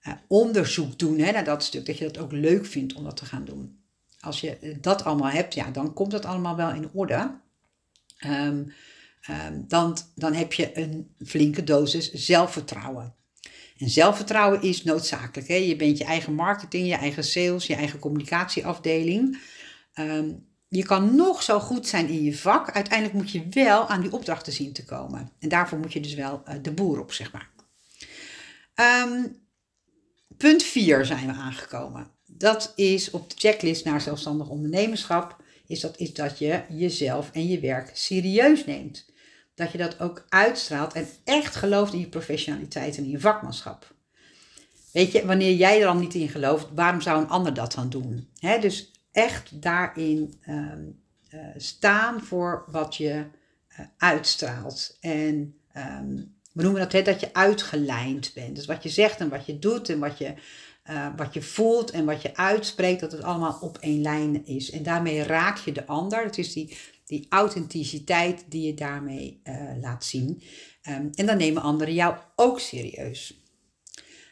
Uh, 0.07 0.13
onderzoek 0.27 0.99
doen 0.99 1.17
hè, 1.19 1.31
naar 1.31 1.43
dat 1.43 1.63
stuk, 1.63 1.85
dat 1.85 1.97
je 1.97 2.03
dat 2.03 2.17
ook 2.17 2.31
leuk 2.31 2.65
vindt 2.65 2.93
om 2.93 3.03
dat 3.03 3.17
te 3.17 3.25
gaan 3.25 3.45
doen. 3.45 3.83
Als 4.19 4.41
je 4.41 4.77
dat 4.81 5.03
allemaal 5.03 5.29
hebt, 5.29 5.53
ja, 5.53 5.71
dan 5.71 5.93
komt 5.93 6.11
dat 6.11 6.25
allemaal 6.25 6.55
wel 6.55 6.71
in 6.71 6.89
orde. 6.93 7.39
Um, 8.25 8.73
um, 9.29 9.65
dan, 9.67 9.97
dan 10.15 10.33
heb 10.33 10.53
je 10.53 10.77
een 10.77 11.15
flinke 11.25 11.63
dosis 11.63 12.11
zelfvertrouwen. 12.11 13.15
En 13.77 13.89
zelfvertrouwen 13.89 14.61
is 14.61 14.83
noodzakelijk. 14.83 15.47
Hè? 15.47 15.55
Je 15.55 15.75
bent 15.75 15.97
je 15.97 16.03
eigen 16.03 16.33
marketing, 16.33 16.87
je 16.87 16.95
eigen 16.95 17.23
sales, 17.23 17.67
je 17.67 17.75
eigen 17.75 17.99
communicatieafdeling. 17.99 19.37
Um, 19.95 20.51
je 20.67 20.83
kan 20.83 21.15
nog 21.15 21.43
zo 21.43 21.59
goed 21.59 21.87
zijn 21.87 22.07
in 22.07 22.23
je 22.23 22.37
vak. 22.37 22.71
Uiteindelijk 22.71 23.17
moet 23.17 23.31
je 23.31 23.47
wel 23.49 23.87
aan 23.87 24.01
die 24.01 24.11
opdrachten 24.11 24.53
zien 24.53 24.73
te 24.73 24.85
komen. 24.85 25.31
En 25.39 25.49
daarvoor 25.49 25.77
moet 25.77 25.93
je 25.93 25.99
dus 25.99 26.13
wel 26.13 26.43
uh, 26.47 26.55
de 26.61 26.71
boer 26.71 26.99
op, 26.99 27.11
zeg 27.13 27.31
maar. 27.31 27.49
Um, 29.05 29.35
punt 30.37 30.63
4 30.63 31.05
zijn 31.05 31.27
we 31.27 31.33
aangekomen. 31.33 32.11
Dat 32.25 32.73
is 32.75 33.11
op 33.11 33.29
de 33.29 33.35
checklist 33.37 33.85
naar 33.85 34.01
zelfstandig 34.01 34.49
ondernemerschap. 34.49 35.43
Is 35.67 35.79
dat, 35.79 35.97
is 35.97 36.13
dat 36.13 36.39
je 36.39 36.63
jezelf 36.69 37.29
en 37.31 37.47
je 37.47 37.59
werk 37.59 37.91
serieus 37.93 38.65
neemt. 38.65 39.05
Dat 39.55 39.71
je 39.71 39.77
dat 39.77 39.99
ook 39.99 40.25
uitstraalt 40.29 40.93
en 40.93 41.07
echt 41.23 41.55
gelooft 41.55 41.93
in 41.93 41.99
je 41.99 42.09
professionaliteit 42.09 42.97
en 42.97 43.03
in 43.03 43.09
je 43.09 43.19
vakmanschap. 43.19 43.93
Weet 44.91 45.11
je, 45.11 45.25
wanneer 45.25 45.53
jij 45.53 45.81
er 45.81 45.87
al 45.87 45.95
niet 45.95 46.13
in 46.13 46.29
gelooft, 46.29 46.67
waarom 46.75 47.01
zou 47.01 47.21
een 47.21 47.29
ander 47.29 47.53
dat 47.53 47.73
dan 47.73 47.89
doen? 47.89 48.29
He, 48.39 48.59
dus 48.59 48.91
echt 49.11 49.61
daarin 49.61 50.33
um, 50.49 50.99
uh, 51.33 51.39
staan 51.57 52.21
voor 52.21 52.65
wat 52.67 52.95
je 52.95 53.25
uh, 53.79 53.85
uitstraalt. 53.97 54.97
En 54.99 55.55
um, 55.77 56.33
we 56.53 56.63
noemen 56.63 56.81
dat 56.81 56.91
hè, 56.91 57.01
dat 57.01 57.19
je 57.19 57.33
uitgelijnd 57.33 58.31
bent. 58.33 58.55
Dus 58.55 58.65
wat 58.65 58.83
je 58.83 58.89
zegt 58.89 59.19
en 59.19 59.29
wat 59.29 59.45
je 59.45 59.59
doet 59.59 59.89
en 59.89 59.99
wat 59.99 60.17
je, 60.17 60.33
uh, 60.89 61.07
wat 61.15 61.33
je 61.33 61.41
voelt 61.41 61.91
en 61.91 62.05
wat 62.05 62.21
je 62.21 62.35
uitspreekt, 62.35 62.99
dat 62.99 63.11
het 63.11 63.23
allemaal 63.23 63.57
op 63.61 63.77
één 63.77 64.01
lijn 64.01 64.45
is. 64.45 64.71
En 64.71 64.83
daarmee 64.83 65.23
raak 65.23 65.57
je 65.57 65.71
de 65.71 65.85
ander. 65.85 66.23
Het 66.23 66.37
is 66.37 66.53
die, 66.53 66.77
die 67.05 67.25
authenticiteit 67.29 68.45
die 68.49 68.65
je 68.65 68.73
daarmee 68.73 69.41
laat 69.81 70.05
zien. 70.05 70.43
Um, 70.89 71.09
en 71.13 71.25
dan 71.25 71.37
nemen 71.37 71.61
anderen 71.61 71.93
jou 71.93 72.15
ook 72.35 72.59
serieus. 72.59 73.43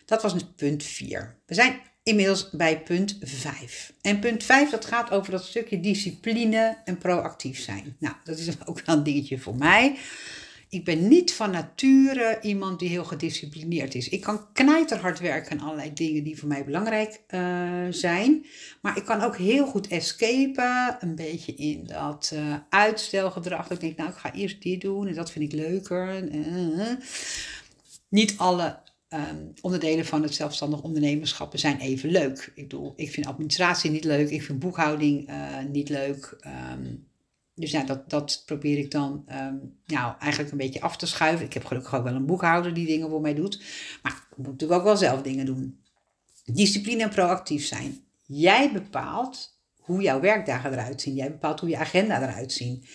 Dat 0.06 0.22
was 0.22 0.34
punt 0.56 0.84
4. 0.84 1.42
We 1.46 1.54
zijn 1.54 1.82
inmiddels 2.04 2.50
bij 2.50 2.84
punt 2.84 3.18
5. 3.20 3.94
En 4.02 4.20
punt 4.20 4.44
5 4.44 4.70
dat 4.70 4.86
gaat 4.86 5.12
over 5.12 5.32
dat 5.32 5.46
stukje 5.46 5.80
discipline 5.80 6.82
en 6.86 6.98
proactief 6.98 7.60
zijn. 7.60 7.96
Nou, 8.00 8.16
dat 8.24 8.38
is 8.38 8.50
ook 8.66 8.86
wel 8.86 8.98
een 8.98 9.04
dingetje 9.04 9.40
voor 9.40 9.56
mij. 9.56 9.98
Ik 10.72 10.86
ben 10.86 11.08
niet 11.08 11.34
van 11.34 11.52
nature 11.52 12.40
iemand 12.42 12.80
die 12.80 12.90
heel 12.90 13.04
gedisciplineerd 13.04 13.96
is. 13.96 14.10
Ik 14.10 14.22
kan 14.22 14.54
knijterhard 14.54 15.20
werken 15.20 15.52
aan 15.52 15.66
allerlei 15.66 15.94
dingen 15.94 16.24
die 16.24 16.38
voor 16.38 16.48
mij 16.48 16.66
belangrijk 16.66 17.22
uh, 17.30 17.88
zijn. 17.90 18.46
Maar 18.82 18.98
ik 18.98 19.06
kan 19.06 19.22
ook 19.22 19.38
heel 19.38 19.66
goed 19.66 19.88
escapen, 19.88 20.98
een 21.00 21.16
beetje 21.16 21.54
in 21.56 21.84
dat 21.86 22.32
uh, 22.34 22.56
uitstelgedrag. 22.70 23.68
Dat 23.68 23.72
ik 23.72 23.80
denk, 23.80 23.98
nou, 23.98 24.10
ik 24.10 24.16
ga 24.16 24.34
eerst 24.34 24.62
dit 24.62 24.82
doen 24.82 25.08
en 25.08 25.14
dat 25.14 25.32
vind 25.32 25.54
ik 25.54 25.60
leuker. 25.60 26.34
Uh, 26.34 26.96
niet 28.10 28.34
alle 28.38 28.80
um, 29.10 29.54
onderdelen 29.62 30.06
van 30.06 30.24
het 30.24 30.34
zelfstandig 30.34 30.82
ondernemerschap 30.82 31.58
zijn 31.58 31.80
even 31.80 32.10
leuk. 32.10 32.52
Ik 32.56 32.68
bedoel, 32.68 32.94
ik 32.96 33.12
vind 33.12 33.26
administratie 33.26 33.92
niet 33.92 34.04
leuk, 34.04 34.30
ik 34.30 34.44
vind 34.44 34.60
boekhouding 34.60 35.32
niet 35.72 35.90
leuk. 35.90 36.38
Um, 36.74 37.10
dus 37.62 37.72
ja, 37.72 37.84
dat, 37.84 38.10
dat 38.10 38.44
probeer 38.46 38.78
ik 38.78 38.92
dan 38.92 39.26
um, 39.32 39.80
nou, 39.86 40.14
eigenlijk 40.20 40.52
een 40.52 40.58
beetje 40.58 40.82
af 40.82 40.98
te 40.98 41.06
schuiven. 41.06 41.46
Ik 41.46 41.54
heb 41.54 41.66
gelukkig 41.66 41.96
ook 41.96 42.04
wel 42.04 42.16
een 42.16 42.26
boekhouder 42.26 42.74
die 42.74 42.86
dingen 42.86 43.10
voor 43.10 43.22
mij 43.22 43.34
doet. 43.34 43.62
Maar 44.02 44.12
ik 44.12 44.38
moet 44.38 44.48
natuurlijk 44.48 44.80
ook 44.80 44.86
wel 44.86 44.98
zelf 44.98 45.22
dingen 45.22 45.46
doen. 45.46 45.80
Discipline 46.46 47.04
en 47.04 47.10
proactief 47.10 47.66
zijn. 47.66 48.04
Jij 48.24 48.72
bepaalt 48.72 49.60
hoe 49.76 50.02
jouw 50.02 50.20
werkdagen 50.20 50.72
eruit 50.72 51.02
zien. 51.02 51.16
Jij 51.16 51.32
bepaalt 51.32 51.60
hoe 51.60 51.70
je 51.70 51.78
agenda 51.78 52.22
eruit 52.22 52.52
ziet. 52.52 52.90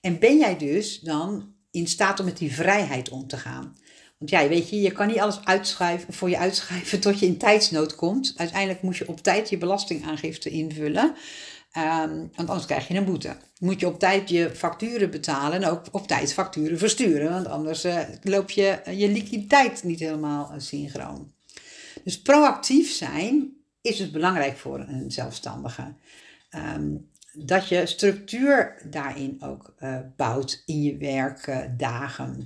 En 0.00 0.18
ben 0.18 0.38
jij 0.38 0.56
dus 0.58 1.00
dan 1.00 1.54
in 1.70 1.86
staat 1.86 2.18
om 2.18 2.24
met 2.24 2.38
die 2.38 2.52
vrijheid 2.52 3.08
om 3.08 3.26
te 3.26 3.36
gaan? 3.36 3.76
Want 4.18 4.30
ja, 4.30 4.48
weet 4.48 4.70
je, 4.70 4.80
je 4.80 4.92
kan 4.92 5.06
niet 5.06 5.18
alles 5.18 5.44
uitschuiven, 5.44 6.14
voor 6.14 6.30
je 6.30 6.38
uitschrijven 6.38 7.00
tot 7.00 7.18
je 7.18 7.26
in 7.26 7.38
tijdsnood 7.38 7.94
komt. 7.94 8.34
Uiteindelijk 8.36 8.82
moet 8.82 8.96
je 8.96 9.08
op 9.08 9.20
tijd 9.20 9.50
je 9.50 9.58
belastingaangifte 9.58 10.50
invullen. 10.50 11.14
Um, 11.76 12.30
want 12.34 12.48
anders 12.48 12.66
krijg 12.66 12.88
je 12.88 12.94
een 12.94 13.04
boete. 13.04 13.36
Moet 13.58 13.80
je 13.80 13.86
op 13.86 13.98
tijd 13.98 14.28
je 14.28 14.50
facturen 14.54 15.10
betalen 15.10 15.62
en 15.62 15.68
ook 15.68 15.82
op 15.90 16.06
tijd 16.06 16.32
facturen 16.32 16.78
versturen. 16.78 17.30
Want 17.30 17.46
anders 17.46 17.84
uh, 17.84 18.00
loop 18.22 18.50
je 18.50 18.80
je 18.90 19.08
liquiditeit 19.08 19.84
niet 19.84 20.00
helemaal 20.00 20.50
uh, 20.52 20.60
synchroon. 20.60 21.32
Dus 22.04 22.22
proactief 22.22 22.92
zijn 22.92 23.56
is 23.80 23.96
dus 23.96 24.10
belangrijk 24.10 24.56
voor 24.56 24.78
een 24.78 25.10
zelfstandige. 25.10 25.94
Um, 26.76 27.10
dat 27.32 27.68
je 27.68 27.86
structuur 27.86 28.82
daarin 28.90 29.36
ook 29.40 29.74
bouwt 30.16 30.62
in 30.66 30.82
je 30.82 30.96
werkdagen. 30.96 32.44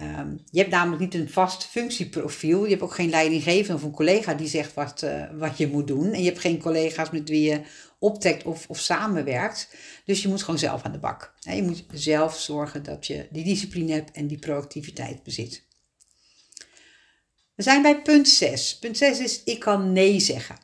Um, 0.00 0.42
je 0.50 0.58
hebt 0.58 0.70
namelijk 0.70 1.02
niet 1.02 1.14
een 1.14 1.30
vast 1.30 1.64
functieprofiel. 1.64 2.64
Je 2.64 2.70
hebt 2.70 2.82
ook 2.82 2.94
geen 2.94 3.10
leidinggevende 3.10 3.74
of 3.74 3.82
een 3.82 3.90
collega 3.90 4.34
die 4.34 4.48
zegt 4.48 4.74
wat, 4.74 5.02
uh, 5.02 5.24
wat 5.38 5.58
je 5.58 5.68
moet 5.68 5.86
doen. 5.86 6.12
En 6.12 6.18
je 6.18 6.28
hebt 6.28 6.40
geen 6.40 6.60
collega's 6.60 7.10
met 7.10 7.28
wie 7.28 7.50
je 7.50 7.60
optrekt 7.98 8.44
of, 8.44 8.68
of 8.68 8.78
samenwerkt. 8.78 9.76
Dus 10.04 10.22
je 10.22 10.28
moet 10.28 10.42
gewoon 10.42 10.58
zelf 10.58 10.82
aan 10.82 10.92
de 10.92 10.98
bak. 10.98 11.34
je 11.38 11.62
moet 11.62 11.84
zelf 11.92 12.40
zorgen 12.40 12.82
dat 12.82 13.06
je 13.06 13.28
die 13.30 13.44
discipline 13.44 13.92
hebt 13.92 14.10
en 14.10 14.26
die 14.26 14.38
proactiviteit 14.38 15.22
bezit. 15.22 15.66
We 17.54 17.62
zijn 17.62 17.82
bij 17.82 18.02
punt 18.02 18.28
6. 18.28 18.78
Punt 18.78 18.96
6 18.96 19.18
is 19.20 19.42
ik 19.44 19.60
kan 19.60 19.92
nee 19.92 20.20
zeggen. 20.20 20.56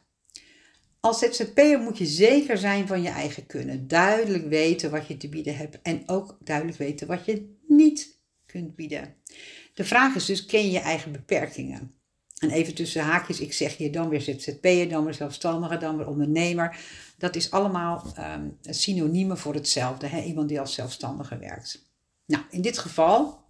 Als 1.00 1.18
ZZP'er 1.18 1.78
moet 1.78 1.98
je 1.98 2.06
zeker 2.06 2.58
zijn 2.58 2.86
van 2.86 3.02
je 3.02 3.08
eigen 3.08 3.46
kunnen. 3.46 3.88
Duidelijk 3.88 4.48
weten 4.48 4.90
wat 4.90 5.06
je 5.06 5.16
te 5.16 5.28
bieden 5.28 5.56
hebt 5.56 5.78
en 5.82 6.02
ook 6.06 6.38
duidelijk 6.44 6.78
weten 6.78 7.06
wat 7.06 7.24
je 7.24 7.56
niet 7.66 8.19
kunt 8.50 8.76
bieden. 8.76 9.14
De 9.74 9.84
vraag 9.84 10.14
is 10.14 10.24
dus, 10.24 10.46
ken 10.46 10.64
je 10.64 10.70
je 10.70 10.78
eigen 10.78 11.12
beperkingen? 11.12 11.94
En 12.38 12.50
even 12.50 12.74
tussen 12.74 13.02
haakjes, 13.02 13.40
ik 13.40 13.52
zeg 13.52 13.76
hier 13.76 13.92
dan 13.92 14.08
weer 14.08 14.20
ZZP'er, 14.20 14.88
dan 14.88 15.04
weer 15.04 15.14
zelfstandige, 15.14 15.76
dan 15.76 15.96
weer 15.96 16.06
ondernemer. 16.06 16.76
Dat 17.18 17.36
is 17.36 17.50
allemaal 17.50 18.14
um, 18.18 18.58
synoniemen 18.62 19.38
voor 19.38 19.54
hetzelfde. 19.54 20.06
Hè? 20.06 20.22
Iemand 20.22 20.48
die 20.48 20.60
als 20.60 20.74
zelfstandige 20.74 21.38
werkt. 21.38 21.84
Nou, 22.26 22.42
in 22.50 22.62
dit 22.62 22.78
geval, 22.78 23.44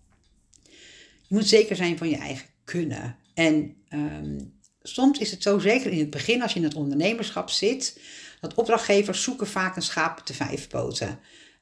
je 1.28 1.34
moet 1.34 1.48
zeker 1.48 1.76
zijn 1.76 1.98
van 1.98 2.08
je 2.08 2.16
eigen 2.16 2.48
kunnen. 2.64 3.16
En 3.34 3.76
um, 3.88 4.58
soms 4.82 5.18
is 5.18 5.30
het 5.30 5.42
zo, 5.42 5.58
zeker 5.58 5.92
in 5.92 5.98
het 5.98 6.10
begin 6.10 6.42
als 6.42 6.52
je 6.52 6.58
in 6.58 6.64
het 6.64 6.74
ondernemerschap 6.74 7.50
zit, 7.50 8.00
dat 8.40 8.54
opdrachtgevers 8.54 9.22
zoeken 9.22 9.46
vaak 9.46 9.76
een 9.76 9.82
schaap 9.82 10.18
te 10.18 10.34
vijf 10.34 10.68
poten. 10.68 11.18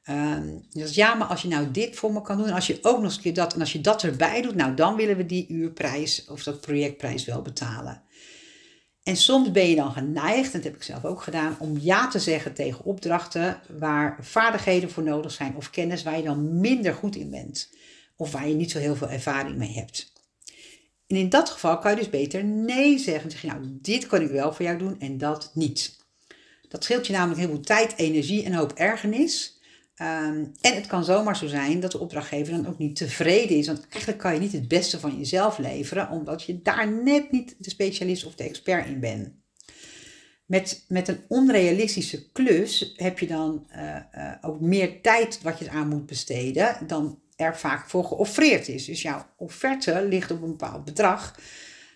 Um, 0.09 0.65
dus 0.69 0.95
ja, 0.95 1.13
maar 1.13 1.27
als 1.27 1.41
je 1.41 1.47
nou 1.47 1.71
dit 1.71 1.95
voor 1.95 2.13
me 2.13 2.21
kan 2.21 2.37
doen, 2.37 2.47
en 2.47 2.53
als 2.53 2.67
je 2.67 2.79
ook 2.81 2.95
nog 2.95 3.03
eens 3.03 3.15
een 3.15 3.21
keer 3.21 3.33
dat, 3.33 3.53
en 3.53 3.59
als 3.59 3.73
je 3.73 3.81
dat 3.81 4.03
erbij 4.03 4.41
doet, 4.41 4.55
nou 4.55 4.73
dan 4.73 4.95
willen 4.95 5.17
we 5.17 5.25
die 5.25 5.47
uurprijs 5.47 6.25
of 6.27 6.43
dat 6.43 6.61
projectprijs 6.61 7.25
wel 7.25 7.41
betalen. 7.41 8.01
En 9.03 9.15
soms 9.17 9.51
ben 9.51 9.69
je 9.69 9.75
dan 9.75 9.91
geneigd, 9.91 10.53
en 10.53 10.59
dat 10.59 10.63
heb 10.63 10.75
ik 10.75 10.83
zelf 10.83 11.05
ook 11.05 11.21
gedaan, 11.21 11.55
om 11.59 11.77
ja 11.79 12.07
te 12.07 12.19
zeggen 12.19 12.53
tegen 12.53 12.85
opdrachten 12.85 13.61
waar 13.77 14.17
vaardigheden 14.21 14.91
voor 14.91 15.03
nodig 15.03 15.31
zijn 15.31 15.55
of 15.55 15.69
kennis 15.69 16.03
waar 16.03 16.17
je 16.17 16.23
dan 16.23 16.59
minder 16.59 16.93
goed 16.93 17.15
in 17.15 17.29
bent. 17.29 17.69
Of 18.15 18.31
waar 18.31 18.47
je 18.47 18.55
niet 18.55 18.71
zo 18.71 18.79
heel 18.79 18.95
veel 18.95 19.09
ervaring 19.09 19.57
mee 19.57 19.73
hebt. 19.73 20.13
En 21.07 21.15
in 21.15 21.29
dat 21.29 21.49
geval 21.49 21.79
kan 21.79 21.91
je 21.91 21.97
dus 21.97 22.09
beter 22.09 22.43
nee 22.43 22.97
zeggen. 22.97 23.31
Zeg 23.31 23.41
je, 23.41 23.47
nou, 23.47 23.61
dit 23.81 24.07
kan 24.07 24.21
ik 24.21 24.29
wel 24.29 24.53
voor 24.53 24.65
jou 24.65 24.77
doen 24.77 24.99
en 24.99 25.17
dat 25.17 25.51
niet. 25.53 25.97
Dat 26.67 26.83
scheelt 26.83 27.07
je 27.07 27.13
namelijk 27.13 27.39
heel 27.39 27.49
veel 27.49 27.59
tijd, 27.59 27.93
energie 27.97 28.43
en 28.43 28.53
hoop 28.53 28.73
ergernis. 28.73 29.58
Ehm, 29.99 30.45
en 30.61 30.75
het 30.75 30.87
kan 30.87 31.03
zomaar 31.03 31.37
zo 31.37 31.47
zijn 31.47 31.79
dat 31.79 31.91
de 31.91 31.99
opdrachtgever 31.99 32.53
dan 32.53 32.67
ook 32.67 32.77
niet 32.77 32.95
tevreden 32.95 33.57
is. 33.57 33.67
Want 33.67 33.87
eigenlijk 33.89 34.21
kan 34.21 34.33
je 34.33 34.39
niet 34.39 34.51
het 34.51 34.67
beste 34.67 34.99
van 34.99 35.17
jezelf 35.17 35.57
leveren, 35.57 36.09
omdat 36.09 36.43
je 36.43 36.61
daar 36.61 36.91
net 36.91 37.31
niet 37.31 37.55
de 37.57 37.69
specialist 37.69 38.25
of 38.25 38.35
de 38.35 38.43
expert 38.43 38.87
in 38.87 38.99
bent. 38.99 39.29
Met, 40.45 40.85
met 40.87 41.07
een 41.07 41.19
onrealistische 41.27 42.31
klus 42.31 42.93
heb 42.95 43.19
je 43.19 43.27
dan 43.27 43.67
uh, 43.75 43.95
uh, 44.17 44.33
ook 44.41 44.59
meer 44.59 45.01
tijd 45.01 45.41
wat 45.41 45.59
je 45.59 45.69
aan 45.69 45.87
moet 45.87 46.05
besteden 46.05 46.77
dan 46.87 47.19
er 47.35 47.57
vaak 47.57 47.89
voor 47.89 48.03
geoffreerd 48.03 48.67
is. 48.67 48.85
Dus 48.85 49.01
jouw 49.01 49.25
offerte 49.37 50.05
ligt 50.09 50.31
op 50.31 50.41
een 50.41 50.57
bepaald 50.57 50.85
bedrag. 50.85 51.39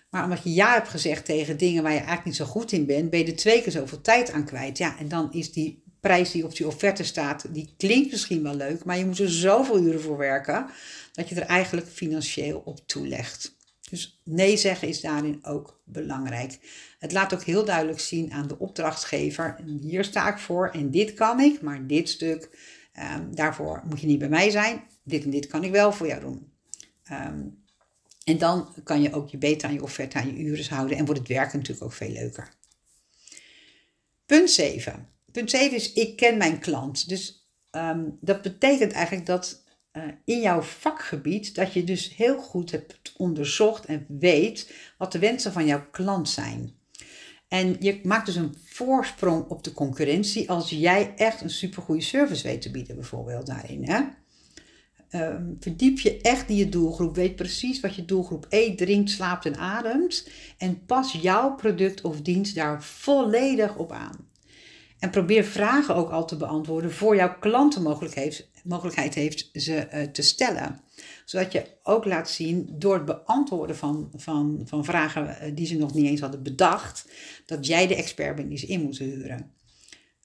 Maar 0.09 0.23
omdat 0.23 0.43
je 0.43 0.53
ja 0.53 0.73
hebt 0.73 0.89
gezegd 0.89 1.25
tegen 1.25 1.57
dingen 1.57 1.83
waar 1.83 1.91
je 1.91 1.97
eigenlijk 1.97 2.27
niet 2.27 2.35
zo 2.35 2.45
goed 2.45 2.71
in 2.71 2.85
bent, 2.85 3.09
ben 3.09 3.19
je 3.19 3.25
er 3.25 3.35
twee 3.35 3.61
keer 3.61 3.71
zoveel 3.71 4.01
tijd 4.01 4.31
aan 4.31 4.45
kwijt. 4.45 4.77
Ja, 4.77 4.97
en 4.99 5.07
dan 5.07 5.33
is 5.33 5.51
die 5.51 5.82
prijs 6.03 6.31
die 6.31 6.45
op 6.45 6.55
die 6.55 6.67
offerte 6.67 7.03
staat, 7.03 7.45
die 7.53 7.73
klinkt 7.77 8.11
misschien 8.11 8.43
wel 8.43 8.55
leuk, 8.55 8.85
maar 8.85 8.97
je 8.97 9.05
moet 9.05 9.19
er 9.19 9.31
zoveel 9.31 9.79
uren 9.79 10.01
voor 10.01 10.17
werken 10.17 10.69
dat 11.13 11.29
je 11.29 11.35
er 11.35 11.47
eigenlijk 11.47 11.87
financieel 11.87 12.61
op 12.65 12.87
toelegt. 12.87 13.55
Dus 13.89 14.21
nee 14.23 14.57
zeggen 14.57 14.87
is 14.87 15.01
daarin 15.01 15.45
ook 15.45 15.81
belangrijk. 15.83 16.59
Het 16.99 17.11
laat 17.11 17.33
ook 17.33 17.43
heel 17.43 17.65
duidelijk 17.65 17.99
zien 17.99 18.31
aan 18.31 18.47
de 18.47 18.59
opdrachtgever: 18.59 19.55
hier 19.81 20.03
sta 20.03 20.31
ik 20.31 20.37
voor 20.37 20.69
en 20.69 20.91
dit 20.91 21.13
kan 21.13 21.39
ik, 21.39 21.61
maar 21.61 21.87
dit 21.87 22.09
stuk, 22.09 22.49
um, 23.15 23.35
daarvoor 23.35 23.81
moet 23.89 24.01
je 24.01 24.07
niet 24.07 24.19
bij 24.19 24.29
mij 24.29 24.49
zijn. 24.49 24.83
Dit 25.03 25.23
en 25.23 25.29
dit 25.29 25.47
kan 25.47 25.63
ik 25.63 25.71
wel 25.71 25.91
voor 25.91 26.07
jou 26.07 26.21
doen. 26.21 26.51
Um, 27.11 27.63
en 28.23 28.37
dan 28.37 28.73
kan 28.83 29.01
je 29.01 29.13
ook 29.13 29.29
je 29.29 29.37
beter 29.37 29.67
aan 29.67 29.73
je 29.73 29.83
offerte, 29.83 30.17
aan 30.17 30.27
je 30.27 30.43
uren 30.43 30.73
houden 30.73 30.97
en 30.97 31.05
wordt 31.05 31.19
het 31.19 31.29
werken 31.29 31.57
natuurlijk 31.57 31.85
ook 31.85 31.93
veel 31.93 32.11
leuker. 32.11 32.49
Punt 34.25 34.49
7. 34.49 35.12
Punt 35.33 35.49
7 35.49 35.75
is, 35.75 35.93
ik 35.93 36.15
ken 36.15 36.37
mijn 36.37 36.59
klant. 36.59 37.09
Dus 37.09 37.47
um, 37.71 38.17
dat 38.21 38.41
betekent 38.41 38.91
eigenlijk 38.91 39.25
dat 39.25 39.63
uh, 39.93 40.03
in 40.25 40.41
jouw 40.41 40.61
vakgebied, 40.61 41.55
dat 41.55 41.73
je 41.73 41.83
dus 41.83 42.15
heel 42.15 42.37
goed 42.37 42.71
hebt 42.71 43.13
onderzocht 43.17 43.85
en 43.85 44.05
weet 44.07 44.73
wat 44.97 45.11
de 45.11 45.19
wensen 45.19 45.51
van 45.51 45.65
jouw 45.65 45.85
klant 45.91 46.29
zijn. 46.29 46.75
En 47.47 47.75
je 47.79 47.99
maakt 48.03 48.25
dus 48.25 48.35
een 48.35 48.55
voorsprong 48.65 49.47
op 49.47 49.63
de 49.63 49.73
concurrentie 49.73 50.49
als 50.49 50.69
jij 50.69 51.13
echt 51.15 51.41
een 51.41 51.49
supergoeie 51.49 52.01
service 52.01 52.43
weet 52.43 52.61
te 52.61 52.71
bieden, 52.71 52.95
bijvoorbeeld 52.95 53.45
daarin. 53.45 53.89
Hè? 53.89 54.01
Um, 55.15 55.57
verdiep 55.59 55.99
je 55.99 56.21
echt 56.21 56.49
in 56.49 56.55
je 56.55 56.69
doelgroep. 56.69 57.15
Weet 57.15 57.35
precies 57.35 57.79
wat 57.79 57.95
je 57.95 58.05
doelgroep 58.05 58.45
eet, 58.49 58.77
drinkt, 58.77 59.09
slaapt 59.09 59.45
en 59.45 59.57
ademt. 59.57 60.27
En 60.57 60.85
pas 60.85 61.11
jouw 61.11 61.55
product 61.55 62.01
of 62.01 62.21
dienst 62.21 62.55
daar 62.55 62.83
volledig 62.83 63.75
op 63.75 63.91
aan. 63.91 64.31
En 65.03 65.09
probeer 65.09 65.43
vragen 65.43 65.95
ook 65.95 66.09
al 66.09 66.25
te 66.25 66.37
beantwoorden 66.37 66.91
voor 66.91 67.15
jouw 67.15 67.35
klant 67.39 67.73
de 67.73 67.79
mogelijkheid, 67.79 68.47
mogelijkheid 68.63 69.13
heeft 69.13 69.49
ze 69.53 69.87
uh, 69.93 70.01
te 70.03 70.21
stellen. 70.21 70.81
Zodat 71.25 71.51
je 71.51 71.65
ook 71.83 72.05
laat 72.05 72.29
zien 72.29 72.69
door 72.71 72.93
het 72.93 73.05
beantwoorden 73.05 73.75
van, 73.75 74.11
van, 74.15 74.61
van 74.65 74.85
vragen 74.85 75.39
eh, 75.39 75.51
die 75.55 75.65
ze 75.65 75.77
nog 75.77 75.93
niet 75.93 76.05
eens 76.05 76.19
hadden 76.19 76.43
bedacht, 76.43 77.07
dat 77.45 77.67
jij 77.67 77.87
de 77.87 77.95
expert 77.95 78.35
bent 78.35 78.49
die 78.49 78.57
ze 78.57 78.65
in 78.65 78.81
moeten 78.81 79.05
huren. 79.05 79.51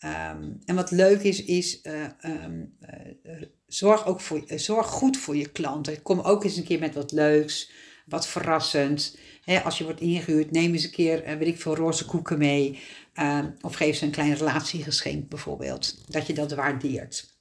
Um, 0.04 0.58
en 0.64 0.74
wat 0.74 0.90
leuk 0.90 1.22
is, 1.22 1.44
is 1.44 1.80
um, 2.22 2.76
uh, 3.24 3.42
zorg, 3.66 4.06
ook 4.06 4.20
voor, 4.20 4.42
zorg 4.46 4.86
goed 4.86 5.16
voor 5.16 5.36
je 5.36 5.48
klanten. 5.48 6.02
Kom 6.02 6.20
ook 6.20 6.44
eens 6.44 6.56
een 6.56 6.64
keer 6.64 6.78
met 6.78 6.94
wat 6.94 7.12
leuks, 7.12 7.70
wat 8.06 8.26
verrassend. 8.26 9.18
Als 9.64 9.78
je 9.78 9.84
wordt 9.84 10.00
ingehuurd, 10.00 10.50
neem 10.50 10.72
eens 10.72 10.84
een 10.84 10.90
keer, 10.90 11.38
weet 11.38 11.48
ik 11.48 11.60
veel, 11.60 11.76
roze 11.76 12.04
koeken 12.04 12.38
mee. 12.38 12.78
Um, 13.20 13.54
of 13.61 13.74
geef 13.74 13.96
ze 13.96 14.04
een 14.04 14.11
klein 14.11 14.35
relatiegeschenk 14.35 15.28
bijvoorbeeld. 15.28 16.12
Dat 16.12 16.26
je 16.26 16.33
dat 16.33 16.52
waardeert. 16.52 17.37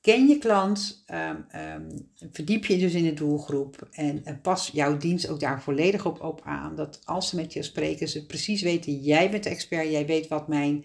Ken 0.00 0.28
je 0.28 0.38
klant, 0.38 1.04
um, 1.06 1.46
um, 1.60 2.10
verdiep 2.30 2.64
je 2.64 2.78
dus 2.78 2.92
in 2.92 3.04
de 3.04 3.14
doelgroep 3.14 3.88
en, 3.90 4.24
en, 4.24 4.40
pas 4.40 4.70
jouw 4.72 4.96
dienst 4.96 5.28
ook 5.28 5.40
daar 5.40 5.62
volledig 5.62 6.06
op, 6.06 6.20
op 6.20 6.40
aan. 6.44 6.76
Dat 6.76 7.00
als 7.04 7.28
ze 7.28 7.36
met 7.36 7.52
je 7.52 7.62
spreken, 7.62 8.08
ze 8.08 8.26
precies 8.26 8.62
weten, 8.62 8.92
jij 8.92 9.30
bent 9.30 9.44
de 9.44 9.50
expert, 9.50 9.90
jij 9.90 10.06
weet 10.06 10.28
wat 10.28 10.48
mijn 10.48 10.84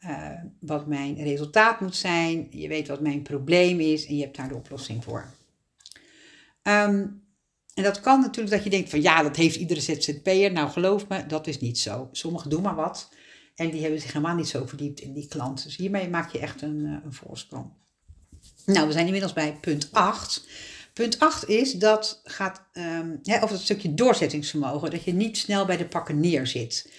uh, 0.00 0.30
wat 0.60 0.86
mijn 0.86 1.22
resultaat 1.22 1.80
moet 1.80 1.96
zijn. 1.96 2.46
Je 2.50 2.68
weet 2.68 2.88
wat 2.88 3.00
mijn 3.00 3.22
probleem 3.22 3.80
is 3.80 4.06
en 4.06 4.16
je 4.16 4.22
hebt 4.22 4.36
daar 4.36 4.48
de 4.48 4.54
oplossing 4.54 5.04
voor. 5.04 5.34
En 7.74 7.82
dat 7.82 8.00
kan 8.00 8.20
natuurlijk 8.20 8.54
dat 8.54 8.64
je 8.64 8.70
denkt 8.70 8.90
van 8.90 9.02
ja, 9.02 9.22
dat 9.22 9.36
heeft 9.36 9.56
iedere 9.56 9.80
ZZP'er. 9.80 10.52
Nou 10.52 10.70
geloof 10.70 11.08
me, 11.08 11.26
dat 11.26 11.46
is 11.46 11.60
niet 11.60 11.78
zo. 11.78 12.08
Sommigen 12.12 12.50
doen 12.50 12.62
maar 12.62 12.74
wat 12.74 13.08
en 13.54 13.70
die 13.70 13.80
hebben 13.80 14.00
zich 14.00 14.12
helemaal 14.12 14.36
niet 14.36 14.48
zo 14.48 14.66
verdiept 14.66 15.00
in 15.00 15.12
die 15.12 15.28
klant. 15.28 15.62
Dus 15.64 15.76
hiermee 15.76 16.08
maak 16.08 16.32
je 16.32 16.38
echt 16.38 16.62
een, 16.62 16.80
uh, 16.80 16.96
een 17.04 17.12
voorsprong. 17.12 17.72
Nou, 18.64 18.86
we 18.86 18.92
zijn 18.92 19.06
inmiddels 19.06 19.32
bij 19.32 19.58
punt 19.60 19.88
8. 19.92 20.46
Punt 20.92 21.18
8 21.18 21.48
is 21.48 21.72
dat 21.72 22.20
gaat 22.24 22.62
um, 22.72 23.20
hè, 23.22 23.40
dat 23.40 23.60
stukje 23.60 23.94
doorzettingsvermogen. 23.94 24.90
Dat 24.90 25.04
je 25.04 25.12
niet 25.12 25.38
snel 25.38 25.64
bij 25.64 25.76
de 25.76 25.86
pakken 25.86 26.20
neerzit. 26.20 26.92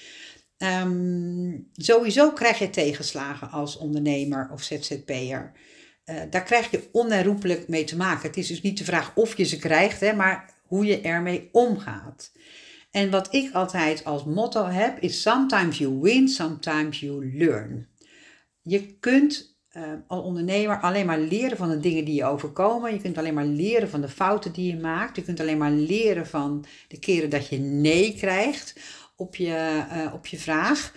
Um, 0.58 1.70
sowieso 1.74 2.32
krijg 2.32 2.60
je 2.60 2.70
tegenslagen 2.70 3.50
als 3.50 3.78
ondernemer 3.78 4.50
of 4.52 4.64
ZZP'er. 4.64 5.52
Uh, 6.06 6.22
daar 6.30 6.44
krijg 6.44 6.72
je 6.72 6.90
onherroepelijk 6.92 7.68
mee 7.68 7.84
te 7.84 7.98
maken. 7.98 8.28
Het 8.28 8.38
is 8.38 8.48
dus 8.48 8.62
niet 8.62 8.78
de 8.78 8.84
vraag 8.84 9.12
of 9.16 9.38
je 9.38 9.44
ze 9.44 9.58
krijgt, 9.58 10.00
hè, 10.00 10.14
maar 10.14 10.54
hoe 10.64 10.86
je 10.86 11.02
ermee 11.02 11.50
omgaat. 11.52 12.32
En 12.96 13.10
wat 13.10 13.34
ik 13.34 13.54
altijd 13.54 14.04
als 14.04 14.24
motto 14.24 14.66
heb 14.66 15.00
is: 15.00 15.22
sometimes 15.22 15.78
you 15.78 16.00
win, 16.00 16.28
sometimes 16.28 17.00
you 17.00 17.38
learn. 17.38 17.88
Je 18.62 18.98
kunt 19.00 19.58
uh, 19.72 19.84
als 20.08 20.24
ondernemer 20.24 20.82
alleen 20.82 21.06
maar 21.06 21.20
leren 21.20 21.58
van 21.58 21.70
de 21.70 21.80
dingen 21.80 22.06
die 22.06 22.16
je 22.16 22.26
overkomen. 22.26 22.94
Je 22.94 23.02
kunt 23.02 23.18
alleen 23.18 23.34
maar 23.34 23.46
leren 23.46 23.90
van 23.90 24.02
de 24.02 24.10
fouten 24.10 24.52
die 24.52 24.72
je 24.72 24.80
maakt. 24.80 25.16
Je 25.16 25.22
kunt 25.22 25.40
alleen 25.40 25.58
maar 25.58 25.72
leren 25.72 26.28
van 26.28 26.66
de 26.88 27.00
keren 27.00 27.30
dat 27.30 27.48
je 27.48 27.58
nee 27.58 28.16
krijgt 28.16 28.80
op 29.16 29.36
je, 29.36 29.84
uh, 29.92 30.14
op 30.14 30.26
je 30.26 30.38
vraag. 30.38 30.94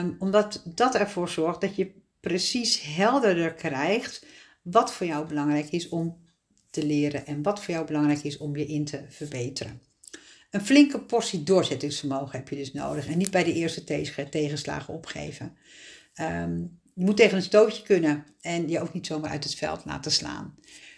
Um, 0.00 0.16
omdat 0.18 0.62
dat 0.74 0.94
ervoor 0.94 1.28
zorgt 1.28 1.60
dat 1.60 1.76
je 1.76 1.92
precies 2.20 2.82
helderder 2.82 3.54
krijgt 3.54 4.26
wat 4.62 4.92
voor 4.92 5.06
jou 5.06 5.26
belangrijk 5.26 5.70
is 5.70 5.88
om 5.88 6.16
te 6.70 6.86
leren 6.86 7.26
en 7.26 7.42
wat 7.42 7.62
voor 7.62 7.74
jou 7.74 7.86
belangrijk 7.86 8.22
is 8.22 8.38
om 8.38 8.56
je 8.56 8.66
in 8.66 8.84
te 8.84 9.04
verbeteren. 9.08 9.91
Een 10.52 10.64
flinke 10.64 11.00
portie 11.00 11.42
doorzettingsvermogen 11.42 12.38
heb 12.38 12.48
je 12.48 12.56
dus 12.56 12.72
nodig 12.72 13.06
en 13.06 13.18
niet 13.18 13.30
bij 13.30 13.44
de 13.44 13.52
eerste 13.52 13.84
tegenslagen 14.30 14.94
opgeven. 14.94 15.56
Um, 16.20 16.80
je 16.94 17.04
moet 17.04 17.16
tegen 17.16 17.36
een 17.36 17.42
stootje 17.42 17.82
kunnen 17.82 18.26
en 18.40 18.68
je 18.68 18.80
ook 18.80 18.92
niet 18.92 19.06
zomaar 19.06 19.30
uit 19.30 19.44
het 19.44 19.54
veld 19.54 19.84
laten 19.84 20.12
slaan. 20.12 20.54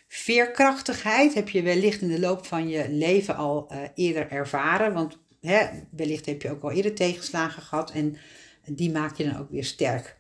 Veerkrachtigheid 0.09 1.35
heb 1.35 1.49
je 1.49 1.63
wellicht 1.63 2.01
in 2.01 2.09
de 2.09 2.21
loop 2.21 2.47
van 2.47 2.69
je 2.69 2.91
leven 2.91 3.37
al 3.37 3.73
uh, 3.73 3.79
eerder 3.95 4.31
ervaren, 4.31 4.93
want 4.93 5.19
hè, 5.41 5.67
wellicht 5.91 6.27
heb 6.27 6.43
je 6.43 6.51
ook 6.51 6.63
al 6.63 6.71
eerder 6.71 6.95
tegenslagen 6.95 7.63
gehad 7.63 7.91
en 7.91 8.17
die 8.67 8.91
maak 8.91 9.17
je 9.17 9.25
dan 9.25 9.37
ook 9.37 9.51
weer 9.51 9.65
sterk. 9.65 10.17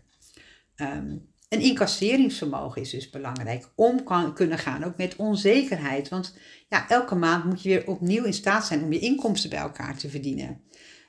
Um, 0.76 1.32
een 1.48 1.60
incasseringsvermogen 1.60 2.80
is 2.80 2.90
dus 2.90 3.10
belangrijk. 3.10 3.72
Om 3.74 4.04
kan, 4.04 4.34
kunnen 4.34 4.58
gaan 4.58 4.84
ook 4.84 4.96
met 4.96 5.16
onzekerheid. 5.16 6.08
Want 6.08 6.36
ja, 6.68 6.88
elke 6.88 7.14
maand 7.14 7.44
moet 7.44 7.62
je 7.62 7.68
weer 7.68 7.86
opnieuw 7.86 8.24
in 8.24 8.34
staat 8.34 8.66
zijn 8.66 8.82
om 8.82 8.92
je 8.92 8.98
inkomsten 8.98 9.50
bij 9.50 9.58
elkaar 9.58 9.96
te 9.96 10.08
verdienen. 10.08 10.60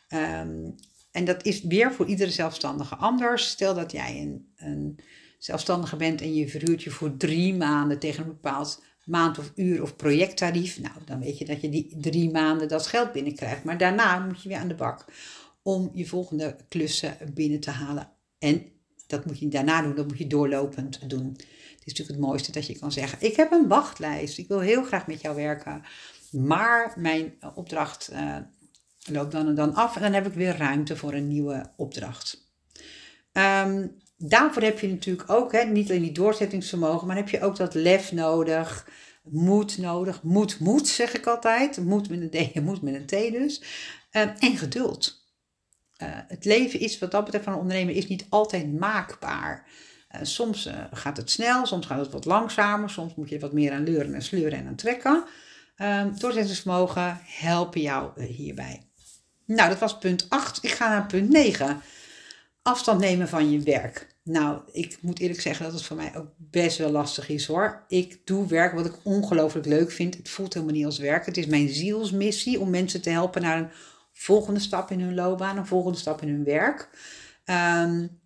Um, 0.10 0.76
en 1.12 1.26
dat 1.26 1.46
is 1.46 1.62
weer 1.62 1.94
voor 1.94 2.06
iedere 2.06 2.32
zelfstandige 2.32 2.96
anders. 2.96 3.50
Stel 3.50 3.74
dat 3.74 3.92
jij 3.92 4.22
een, 4.22 4.54
een 4.56 5.00
zelfstandige 5.40 5.96
bent 5.96 6.22
en 6.22 6.36
je 6.36 6.50
verhuurt 6.50 6.84
je 6.84 6.90
voor 6.90 7.18
drie 7.18 7.54
maanden 7.54 8.00
tegen 8.00 8.24
een 8.24 8.30
bepaald 8.30 8.84
maand 9.04 9.38
of 9.40 9.52
uur 9.56 9.82
of 9.82 9.96
projecttarief. 9.96 10.80
Nou, 10.80 10.96
dan 11.06 11.20
weet 11.20 11.38
je 11.38 11.46
dat 11.46 11.62
je 11.62 11.70
die 11.70 11.96
drie 12.00 12.32
maanden 12.32 12.68
dat 12.68 12.88
geld 12.88 13.12
binnenkrijgt. 13.12 13.64
Maar 13.64 13.78
daarna 13.78 14.20
moet 14.20 14.42
je 14.42 14.50
weer 14.50 14.58
aan 14.58 14.68
de 14.68 14.76
bak 14.76 15.06
om 15.62 15.90
je 15.94 16.06
volgende 16.06 16.56
klussen 16.70 17.18
binnen 17.34 17.60
te 17.60 17.72
halen. 17.72 18.12
En 18.40 18.75
dat 19.08 19.26
moet 19.26 19.40
je 19.40 19.48
daarna 19.48 19.82
doen, 19.82 19.96
dat 19.96 20.08
moet 20.08 20.18
je 20.18 20.28
doorlopend 20.28 21.10
doen. 21.10 21.34
Het 21.36 21.94
is 21.94 22.00
natuurlijk 22.00 22.18
het 22.18 22.28
mooiste 22.28 22.52
dat 22.52 22.68
je 22.68 22.80
kan 22.80 22.92
zeggen: 22.92 23.18
Ik 23.22 23.36
heb 23.36 23.52
een 23.52 23.68
wachtlijst, 23.68 24.38
ik 24.38 24.48
wil 24.48 24.60
heel 24.60 24.84
graag 24.84 25.08
met 25.08 25.22
jou 25.22 25.36
werken. 25.36 25.84
Maar 26.32 26.94
mijn 26.98 27.34
opdracht 27.56 28.10
uh, 28.14 28.38
loopt 29.06 29.32
dan 29.32 29.48
en 29.48 29.56
dan 29.56 29.74
af 29.74 29.96
en 29.96 30.02
dan 30.02 30.14
heb 30.14 30.28
ik 30.28 30.34
weer 30.34 30.58
ruimte 30.58 30.98
voor 30.98 31.14
een 31.14 31.28
nieuwe 31.28 31.72
opdracht. 31.76 32.52
Um, 33.34 33.96
daarvoor 34.18 34.62
heb 34.62 34.80
je 34.80 34.88
natuurlijk 34.88 35.30
ook, 35.30 35.52
hè, 35.52 35.64
niet 35.64 35.90
alleen 35.90 36.02
die 36.02 36.12
doorzettingsvermogen, 36.12 37.08
maar 37.08 37.16
heb 37.16 37.30
je 37.30 37.42
ook 37.42 37.56
dat 37.56 37.74
lef 37.74 38.12
nodig, 38.12 38.88
moed 39.24 39.78
nodig. 39.78 40.24
Moed, 40.24 40.60
moed 40.60 40.88
zeg 40.88 41.14
ik 41.14 41.26
altijd. 41.28 41.78
Moed 41.78 42.10
met 42.10 42.22
een 42.22 42.52
D, 42.52 42.62
moed 42.62 42.82
met 42.82 42.94
een 42.94 43.06
T 43.06 43.32
dus. 43.32 43.62
Uh, 44.12 44.22
en 44.22 44.58
geduld. 44.58 45.25
Uh, 46.04 46.08
het 46.28 46.46
leven 46.46 46.80
is 46.80 47.00
wat 47.00 47.12
dat 47.12 47.24
betreft 47.24 47.44
van 47.44 47.54
een 47.54 47.60
ondernemer 47.60 47.96
is 47.96 48.08
niet 48.08 48.26
altijd 48.30 48.80
maakbaar. 48.80 49.68
Uh, 50.16 50.22
soms 50.24 50.70
gaat 50.92 51.18
het 51.18 51.32
snel, 51.32 51.66
soms 51.66 51.86
gaat 51.86 52.00
het 52.00 52.12
wat 52.12 52.26
langzamer, 52.26 52.90
soms 52.90 53.16
moet 53.16 53.30
je 53.30 53.40
wat 53.40 53.54
meer 53.54 53.72
aan 53.72 53.84
leuren 53.84 54.14
en 54.14 54.22
sleuren 54.22 54.60
en 54.60 54.68
aan 54.68 54.76
trekken. 54.76 55.24
doorzettingsvermogen 56.18 57.20
helpen 57.24 57.82
jou 57.82 58.24
hierbij. 58.24 58.82
Nou, 59.46 59.70
dat 59.70 59.80
was 59.80 59.98
punt 59.98 60.26
8. 60.30 60.64
Ik 60.64 60.72
ga 60.72 60.90
naar 60.90 61.06
punt 61.06 61.30
9 61.30 61.82
afstand 62.66 63.00
nemen 63.00 63.28
van 63.28 63.52
je 63.52 63.60
werk. 63.60 64.08
Nou, 64.24 64.62
ik 64.72 64.98
moet 65.02 65.20
eerlijk 65.20 65.42
zeggen 65.42 65.66
dat 65.66 65.74
het 65.74 65.84
voor 65.84 65.96
mij 65.96 66.16
ook 66.16 66.28
best 66.38 66.78
wel 66.78 66.90
lastig 66.90 67.30
is 67.30 67.46
hoor. 67.46 67.84
Ik 67.88 68.20
doe 68.24 68.48
werk 68.48 68.74
wat 68.74 68.86
ik 68.86 68.94
ongelooflijk 69.04 69.66
leuk 69.66 69.92
vind. 69.92 70.18
Het 70.18 70.30
voelt 70.30 70.54
helemaal 70.54 70.76
niet 70.76 70.86
als 70.86 70.98
werk. 70.98 71.26
Het 71.26 71.38
is 71.38 71.46
mijn 71.46 71.70
zielsmissie 71.70 72.60
om 72.60 72.70
mensen 72.70 73.02
te 73.02 73.10
helpen 73.10 73.42
naar 73.42 73.58
een 73.58 73.70
volgende 74.18 74.60
stap 74.60 74.92
in 74.92 75.00
hun 75.00 75.16
loopbaan, 75.16 75.58
een 75.58 75.66
volgende 75.66 75.98
stap 75.98 76.22
in 76.22 76.28
hun 76.28 76.44
werk. 76.44 76.90
Um, 77.46 78.24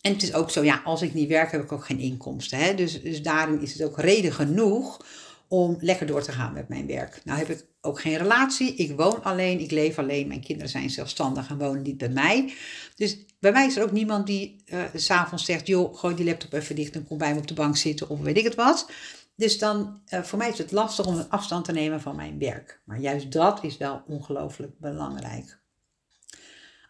en 0.00 0.12
het 0.12 0.22
is 0.22 0.34
ook 0.34 0.50
zo, 0.50 0.64
ja, 0.64 0.80
als 0.84 1.02
ik 1.02 1.14
niet 1.14 1.28
werk, 1.28 1.52
heb 1.52 1.62
ik 1.62 1.72
ook 1.72 1.84
geen 1.84 1.98
inkomsten. 1.98 2.58
Hè? 2.58 2.74
Dus, 2.74 3.02
dus 3.02 3.22
daarin 3.22 3.60
is 3.60 3.72
het 3.72 3.82
ook 3.82 3.98
reden 3.98 4.32
genoeg 4.32 5.04
om 5.48 5.76
lekker 5.80 6.06
door 6.06 6.22
te 6.22 6.32
gaan 6.32 6.52
met 6.52 6.68
mijn 6.68 6.86
werk. 6.86 7.20
Nou 7.24 7.38
heb 7.38 7.48
ik 7.48 7.66
ook 7.80 8.00
geen 8.00 8.16
relatie. 8.16 8.74
Ik 8.74 8.96
woon 8.96 9.22
alleen, 9.22 9.60
ik 9.60 9.70
leef 9.70 9.98
alleen. 9.98 10.28
Mijn 10.28 10.40
kinderen 10.40 10.70
zijn 10.70 10.90
zelfstandig 10.90 11.50
en 11.50 11.58
wonen 11.58 11.82
niet 11.82 11.98
bij 11.98 12.08
mij. 12.08 12.54
Dus 12.94 13.18
bij 13.38 13.52
mij 13.52 13.66
is 13.66 13.76
er 13.76 13.82
ook 13.82 13.92
niemand 13.92 14.26
die 14.26 14.62
uh, 14.66 14.82
s'avonds 14.94 15.44
zegt: 15.44 15.66
joh, 15.66 15.96
gooi 15.96 16.14
die 16.14 16.24
laptop 16.24 16.52
even 16.52 16.74
dicht 16.74 16.94
en 16.94 17.06
kom 17.06 17.18
bij 17.18 17.32
me 17.32 17.38
op 17.38 17.48
de 17.48 17.54
bank 17.54 17.76
zitten 17.76 18.08
of 18.08 18.20
weet 18.20 18.36
ik 18.36 18.44
het 18.44 18.54
wat. 18.54 18.90
Dus 19.36 19.58
dan, 19.58 20.00
uh, 20.14 20.22
voor 20.22 20.38
mij 20.38 20.48
is 20.48 20.58
het 20.58 20.72
lastig 20.72 21.06
om 21.06 21.16
een 21.16 21.30
afstand 21.30 21.64
te 21.64 21.72
nemen 21.72 22.00
van 22.00 22.16
mijn 22.16 22.38
werk. 22.38 22.80
Maar 22.84 22.98
juist 22.98 23.32
dat 23.32 23.64
is 23.64 23.76
wel 23.76 24.02
ongelooflijk 24.06 24.78
belangrijk. 24.78 25.58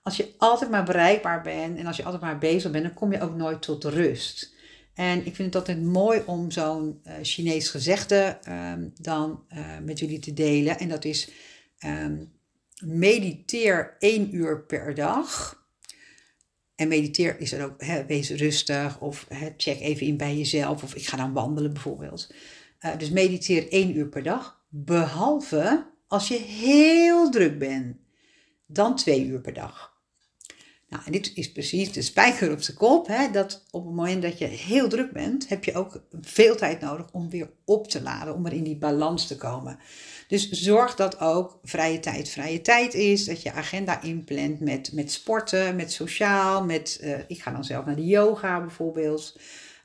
Als 0.02 0.16
je 0.16 0.34
altijd 0.38 0.70
maar 0.70 0.84
bereikbaar 0.84 1.42
bent 1.42 1.78
en 1.78 1.86
als 1.86 1.96
je 1.96 2.04
altijd 2.04 2.22
maar 2.22 2.38
bezig 2.38 2.70
bent, 2.70 2.84
dan 2.84 2.94
kom 2.94 3.12
je 3.12 3.20
ook 3.20 3.34
nooit 3.34 3.62
tot 3.62 3.84
rust. 3.84 4.54
En 4.94 5.18
ik 5.26 5.34
vind 5.34 5.54
het 5.54 5.54
altijd 5.54 5.82
mooi 5.82 6.22
om 6.26 6.50
zo'n 6.50 7.00
uh, 7.04 7.12
Chinees 7.22 7.68
gezegde 7.68 8.38
um, 8.48 8.92
dan 9.00 9.44
uh, 9.52 9.78
met 9.82 9.98
jullie 9.98 10.18
te 10.18 10.32
delen. 10.32 10.78
En 10.78 10.88
dat 10.88 11.04
is 11.04 11.30
um, 11.84 12.32
mediteer 12.84 13.96
één 13.98 14.34
uur 14.34 14.62
per 14.62 14.94
dag. 14.94 15.60
En 16.76 16.88
mediteer 16.88 17.40
is 17.40 17.50
dan 17.50 17.60
ook, 17.60 17.84
wees 18.06 18.30
rustig 18.30 19.00
of 19.00 19.26
check 19.56 19.80
even 19.80 20.06
in 20.06 20.16
bij 20.16 20.36
jezelf. 20.36 20.82
Of 20.82 20.94
ik 20.94 21.06
ga 21.06 21.16
dan 21.16 21.32
wandelen 21.32 21.72
bijvoorbeeld. 21.72 22.34
Uh, 22.80 22.98
dus 22.98 23.10
mediteer 23.10 23.72
één 23.72 23.96
uur 23.96 24.08
per 24.08 24.22
dag. 24.22 24.64
Behalve 24.68 25.86
als 26.06 26.28
je 26.28 26.38
heel 26.38 27.30
druk 27.30 27.58
bent. 27.58 27.96
Dan 28.66 28.96
twee 28.96 29.26
uur 29.26 29.40
per 29.40 29.52
dag. 29.52 29.94
Nou, 30.88 31.02
en 31.06 31.12
dit 31.12 31.32
is 31.34 31.52
precies 31.52 31.92
de 31.92 32.02
spijker 32.02 32.52
op 32.52 32.62
de 32.62 32.74
kop. 32.74 33.06
Hè, 33.06 33.30
dat 33.30 33.64
op 33.70 33.84
het 33.84 33.94
moment 33.94 34.22
dat 34.22 34.38
je 34.38 34.44
heel 34.44 34.88
druk 34.88 35.12
bent, 35.12 35.48
heb 35.48 35.64
je 35.64 35.74
ook 35.74 36.02
veel 36.20 36.56
tijd 36.56 36.80
nodig 36.80 37.12
om 37.12 37.30
weer 37.30 37.50
op 37.64 37.88
te 37.88 38.02
laden, 38.02 38.34
om 38.34 38.46
er 38.46 38.52
in 38.52 38.62
die 38.62 38.76
balans 38.76 39.26
te 39.26 39.36
komen. 39.36 39.78
Dus 40.28 40.50
zorg 40.50 40.94
dat 40.94 41.20
ook 41.20 41.58
vrije 41.62 42.00
tijd 42.00 42.28
vrije 42.28 42.60
tijd 42.60 42.94
is. 42.94 43.24
Dat 43.24 43.42
je 43.42 43.52
agenda 43.52 44.02
inplant 44.02 44.60
met, 44.60 44.92
met 44.92 45.12
sporten, 45.12 45.76
met 45.76 45.92
sociaal, 45.92 46.64
met, 46.64 46.98
uh, 47.02 47.18
ik 47.26 47.42
ga 47.42 47.50
dan 47.50 47.64
zelf 47.64 47.84
naar 47.84 47.96
de 47.96 48.06
yoga 48.06 48.60
bijvoorbeeld. 48.60 49.38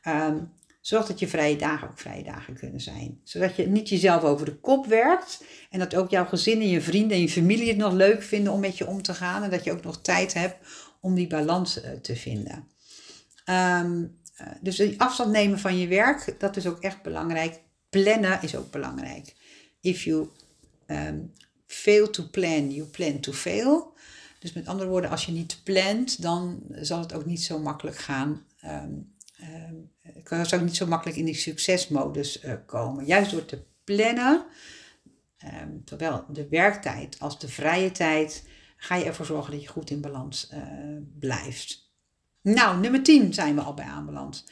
Um, 0.07 0.51
zorg 0.81 1.05
dat 1.05 1.19
je 1.19 1.27
vrije 1.27 1.55
dagen 1.55 1.89
ook 1.89 1.99
vrije 1.99 2.23
dagen 2.23 2.53
kunnen 2.53 2.81
zijn. 2.81 3.21
Zodat 3.23 3.55
je 3.55 3.67
niet 3.67 3.89
jezelf 3.89 4.23
over 4.23 4.45
de 4.45 4.59
kop 4.59 4.85
werkt. 4.85 5.43
En 5.69 5.79
dat 5.79 5.95
ook 5.95 6.09
jouw 6.09 6.25
gezin 6.25 6.61
en 6.61 6.69
je 6.69 6.81
vrienden 6.81 7.17
en 7.17 7.21
je 7.21 7.29
familie 7.29 7.67
het 7.67 7.77
nog 7.77 7.93
leuk 7.93 8.23
vinden 8.23 8.53
om 8.53 8.59
met 8.59 8.77
je 8.77 8.87
om 8.87 9.01
te 9.01 9.13
gaan. 9.13 9.43
En 9.43 9.49
dat 9.49 9.63
je 9.63 9.71
ook 9.71 9.83
nog 9.83 10.01
tijd 10.01 10.33
hebt 10.33 10.55
om 11.01 11.15
die 11.15 11.27
balans 11.27 11.81
eh, 11.81 11.91
te 11.91 12.15
vinden. 12.15 12.67
Um, 13.49 14.19
dus 14.61 14.97
afstand 14.97 15.31
nemen 15.31 15.59
van 15.59 15.77
je 15.77 15.87
werk, 15.87 16.35
dat 16.39 16.55
is 16.55 16.67
ook 16.67 16.79
echt 16.79 17.01
belangrijk. 17.01 17.59
Plannen 17.89 18.41
is 18.41 18.55
ook 18.55 18.71
belangrijk. 18.71 19.35
If 19.81 20.03
you 20.03 20.29
um, 20.87 21.33
fail 21.65 22.09
to 22.09 22.23
plan, 22.23 22.71
you 22.71 22.87
plan 22.87 23.19
to 23.19 23.31
fail. 23.31 23.93
Dus 24.39 24.53
met 24.53 24.67
andere 24.67 24.89
woorden, 24.89 25.09
als 25.09 25.25
je 25.25 25.31
niet 25.31 25.59
plant, 25.63 26.21
dan 26.21 26.63
zal 26.71 26.99
het 26.99 27.13
ook 27.13 27.25
niet 27.25 27.43
zo 27.43 27.59
makkelijk 27.59 27.97
gaan. 27.97 28.45
Um, 28.65 29.13
um, 29.41 29.89
kan 30.23 30.53
ook 30.53 30.61
niet 30.61 30.75
zo 30.75 30.87
makkelijk 30.87 31.17
in 31.17 31.25
die 31.25 31.35
succesmodus 31.35 32.43
uh, 32.43 32.53
komen. 32.65 33.05
Juist 33.05 33.31
door 33.31 33.45
te 33.45 33.63
plannen, 33.83 34.45
um, 35.61 35.81
zowel 35.85 36.25
de 36.29 36.47
werktijd 36.47 37.19
als 37.19 37.39
de 37.39 37.47
vrije 37.47 37.91
tijd, 37.91 38.43
ga 38.77 38.95
je 38.95 39.05
ervoor 39.05 39.25
zorgen 39.25 39.51
dat 39.51 39.61
je 39.61 39.67
goed 39.67 39.89
in 39.89 40.01
balans 40.01 40.49
uh, 40.53 40.59
blijft. 41.19 41.89
Nou, 42.41 42.79
nummer 42.79 43.03
10 43.03 43.33
zijn 43.33 43.55
we 43.55 43.61
al 43.61 43.73
bij 43.73 43.85
aanbeland. 43.85 44.45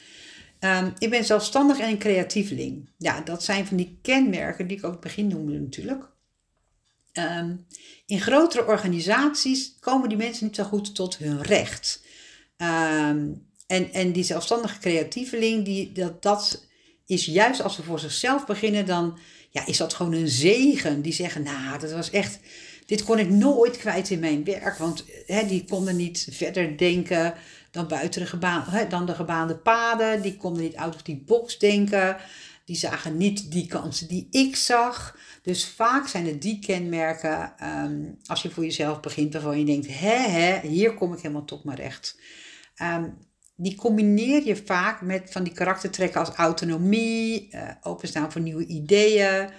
Um, 0.60 0.92
ik 0.98 1.10
ben 1.10 1.24
zelfstandig 1.24 1.78
en 1.78 1.88
een 1.88 1.98
creatieveling. 1.98 2.88
Ja, 2.98 3.20
dat 3.20 3.44
zijn 3.44 3.66
van 3.66 3.76
die 3.76 3.98
kenmerken 4.02 4.66
die 4.66 4.76
ik 4.76 4.84
ook 4.84 4.92
het 4.92 5.00
begin 5.00 5.26
noemde 5.26 5.58
natuurlijk. 5.58 6.08
Um, 7.12 7.66
in 8.06 8.20
grotere 8.20 8.66
organisaties 8.66 9.76
komen 9.80 10.08
die 10.08 10.18
mensen 10.18 10.46
niet 10.46 10.56
zo 10.56 10.64
goed 10.64 10.94
tot 10.94 11.18
hun 11.18 11.42
recht. 11.42 12.02
Um, 12.56 13.48
en, 13.66 13.92
en 13.92 14.12
die 14.12 14.24
zelfstandige 14.24 14.78
creatieveling, 14.78 15.64
die, 15.64 15.92
dat, 15.92 16.22
dat 16.22 16.66
is 17.06 17.24
juist 17.24 17.62
als 17.62 17.74
ze 17.74 17.82
voor 17.82 17.98
zichzelf 17.98 18.46
beginnen, 18.46 18.86
dan 18.86 19.18
ja, 19.50 19.66
is 19.66 19.76
dat 19.76 19.94
gewoon 19.94 20.12
een 20.12 20.28
zegen. 20.28 21.02
Die 21.02 21.12
zeggen, 21.12 21.42
nou, 21.42 21.78
dat 21.78 21.92
was 21.92 22.10
echt 22.10 22.38
dit 22.90 23.04
kon 23.04 23.18
ik 23.18 23.30
nooit 23.30 23.76
kwijt 23.76 24.10
in 24.10 24.18
mijn 24.18 24.44
werk, 24.44 24.78
want 24.78 25.04
hè, 25.26 25.46
die 25.46 25.64
konden 25.64 25.96
niet 25.96 26.28
verder 26.30 26.76
denken 26.76 27.34
dan 27.70 27.88
buiten 27.88 28.20
de, 28.20 28.26
gebaan, 28.26 28.62
hè, 28.66 28.86
dan 28.86 29.06
de 29.06 29.14
gebaande 29.14 29.56
paden. 29.56 30.22
Die 30.22 30.36
konden 30.36 30.62
niet 30.62 30.76
out 30.76 30.94
of 30.94 31.02
die 31.02 31.22
box 31.26 31.58
denken. 31.58 32.16
Die 32.64 32.76
zagen 32.76 33.16
niet 33.16 33.52
die 33.52 33.66
kansen 33.66 34.08
die 34.08 34.28
ik 34.30 34.56
zag. 34.56 35.18
Dus 35.42 35.68
vaak 35.68 36.08
zijn 36.08 36.26
het 36.26 36.42
die 36.42 36.58
kenmerken, 36.58 37.54
um, 37.84 38.18
als 38.26 38.42
je 38.42 38.50
voor 38.50 38.64
jezelf 38.64 39.00
begint, 39.00 39.32
waarvan 39.32 39.58
je 39.58 39.64
denkt, 39.64 39.86
hè, 39.86 40.16
hè, 40.16 40.68
hier 40.68 40.94
kom 40.94 41.12
ik 41.12 41.20
helemaal 41.20 41.44
tot 41.44 41.64
mijn 41.64 41.78
recht. 41.78 42.20
Um, 42.82 43.18
die 43.56 43.74
combineer 43.74 44.46
je 44.46 44.56
vaak 44.56 45.00
met 45.00 45.30
van 45.30 45.42
die 45.42 45.52
karaktertrekken 45.52 46.20
als 46.20 46.28
autonomie, 46.28 47.48
uh, 47.54 47.70
openstaan 47.82 48.32
voor 48.32 48.40
nieuwe 48.40 48.66
ideeën, 48.66 49.50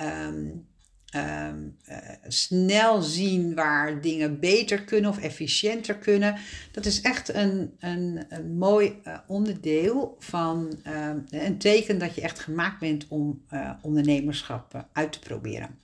um, 0.00 0.68
um, 1.16 1.76
uh, 1.88 1.96
snel 2.28 3.02
zien 3.02 3.54
waar 3.54 4.00
dingen 4.00 4.40
beter 4.40 4.82
kunnen 4.82 5.10
of 5.10 5.18
efficiënter 5.18 5.96
kunnen. 5.96 6.36
Dat 6.72 6.86
is 6.86 7.00
echt 7.00 7.34
een, 7.34 7.74
een, 7.78 8.24
een 8.28 8.56
mooi 8.56 9.00
uh, 9.06 9.18
onderdeel 9.26 10.16
van 10.18 10.78
uh, 10.86 11.10
een 11.30 11.58
teken 11.58 11.98
dat 11.98 12.14
je 12.14 12.20
echt 12.20 12.38
gemaakt 12.38 12.80
bent 12.80 13.08
om 13.08 13.44
ondernemerschap 13.82 14.86
uit 14.92 15.12
te 15.12 15.18
proberen. 15.18 15.78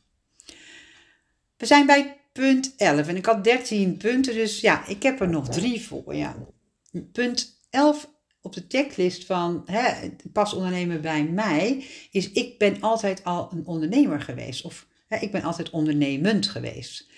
We 1.57 1.67
zijn 1.67 1.87
bij 1.87 2.21
punt 2.33 2.75
11 2.77 3.09
en 3.09 3.17
ik 3.17 3.27
had 3.27 3.45
13 3.45 3.97
punten, 3.97 4.35
dus 4.35 4.61
ja, 4.61 4.87
ik 4.87 5.03
heb 5.03 5.21
er 5.21 5.29
nog 5.29 5.49
drie 5.49 5.83
voor. 5.83 6.15
Ja. 6.15 6.37
Punt 7.13 7.61
11 7.71 8.09
op 8.43 8.53
de 8.53 8.65
checklist 8.69 9.27
van 9.27 9.63
hè, 9.65 10.11
pas 10.33 10.55
ondernemen 10.55 11.01
bij 11.01 11.25
mij 11.25 11.85
is 12.11 12.33
ik 12.33 12.59
ben 12.59 12.81
altijd 12.81 13.25
al 13.25 13.51
een 13.53 13.67
ondernemer 13.67 14.21
geweest. 14.21 14.65
Of 14.65 14.87
ik 15.19 15.31
ben 15.31 15.43
altijd 15.43 15.71
ondernemend 15.71 16.47
geweest. 16.47 17.09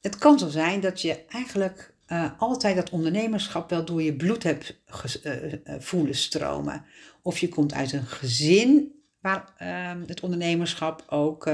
Het 0.00 0.18
kan 0.18 0.38
zo 0.38 0.48
zijn 0.48 0.80
dat 0.80 1.00
je 1.00 1.24
eigenlijk 1.28 1.94
uh, 2.08 2.30
altijd 2.38 2.76
dat 2.76 2.90
ondernemerschap 2.90 3.70
wel 3.70 3.84
door 3.84 4.02
je 4.02 4.16
bloed 4.16 4.42
hebt 4.42 4.80
uh, 5.24 5.34
voelen 5.78 6.14
stromen. 6.14 6.84
Of 7.22 7.38
je 7.38 7.48
komt 7.48 7.74
uit 7.74 7.92
een 7.92 8.06
gezin 8.06 8.94
waar 9.20 9.54
uh, 9.62 10.06
het 10.06 10.20
ondernemerschap 10.20 11.04
ook 11.08 11.50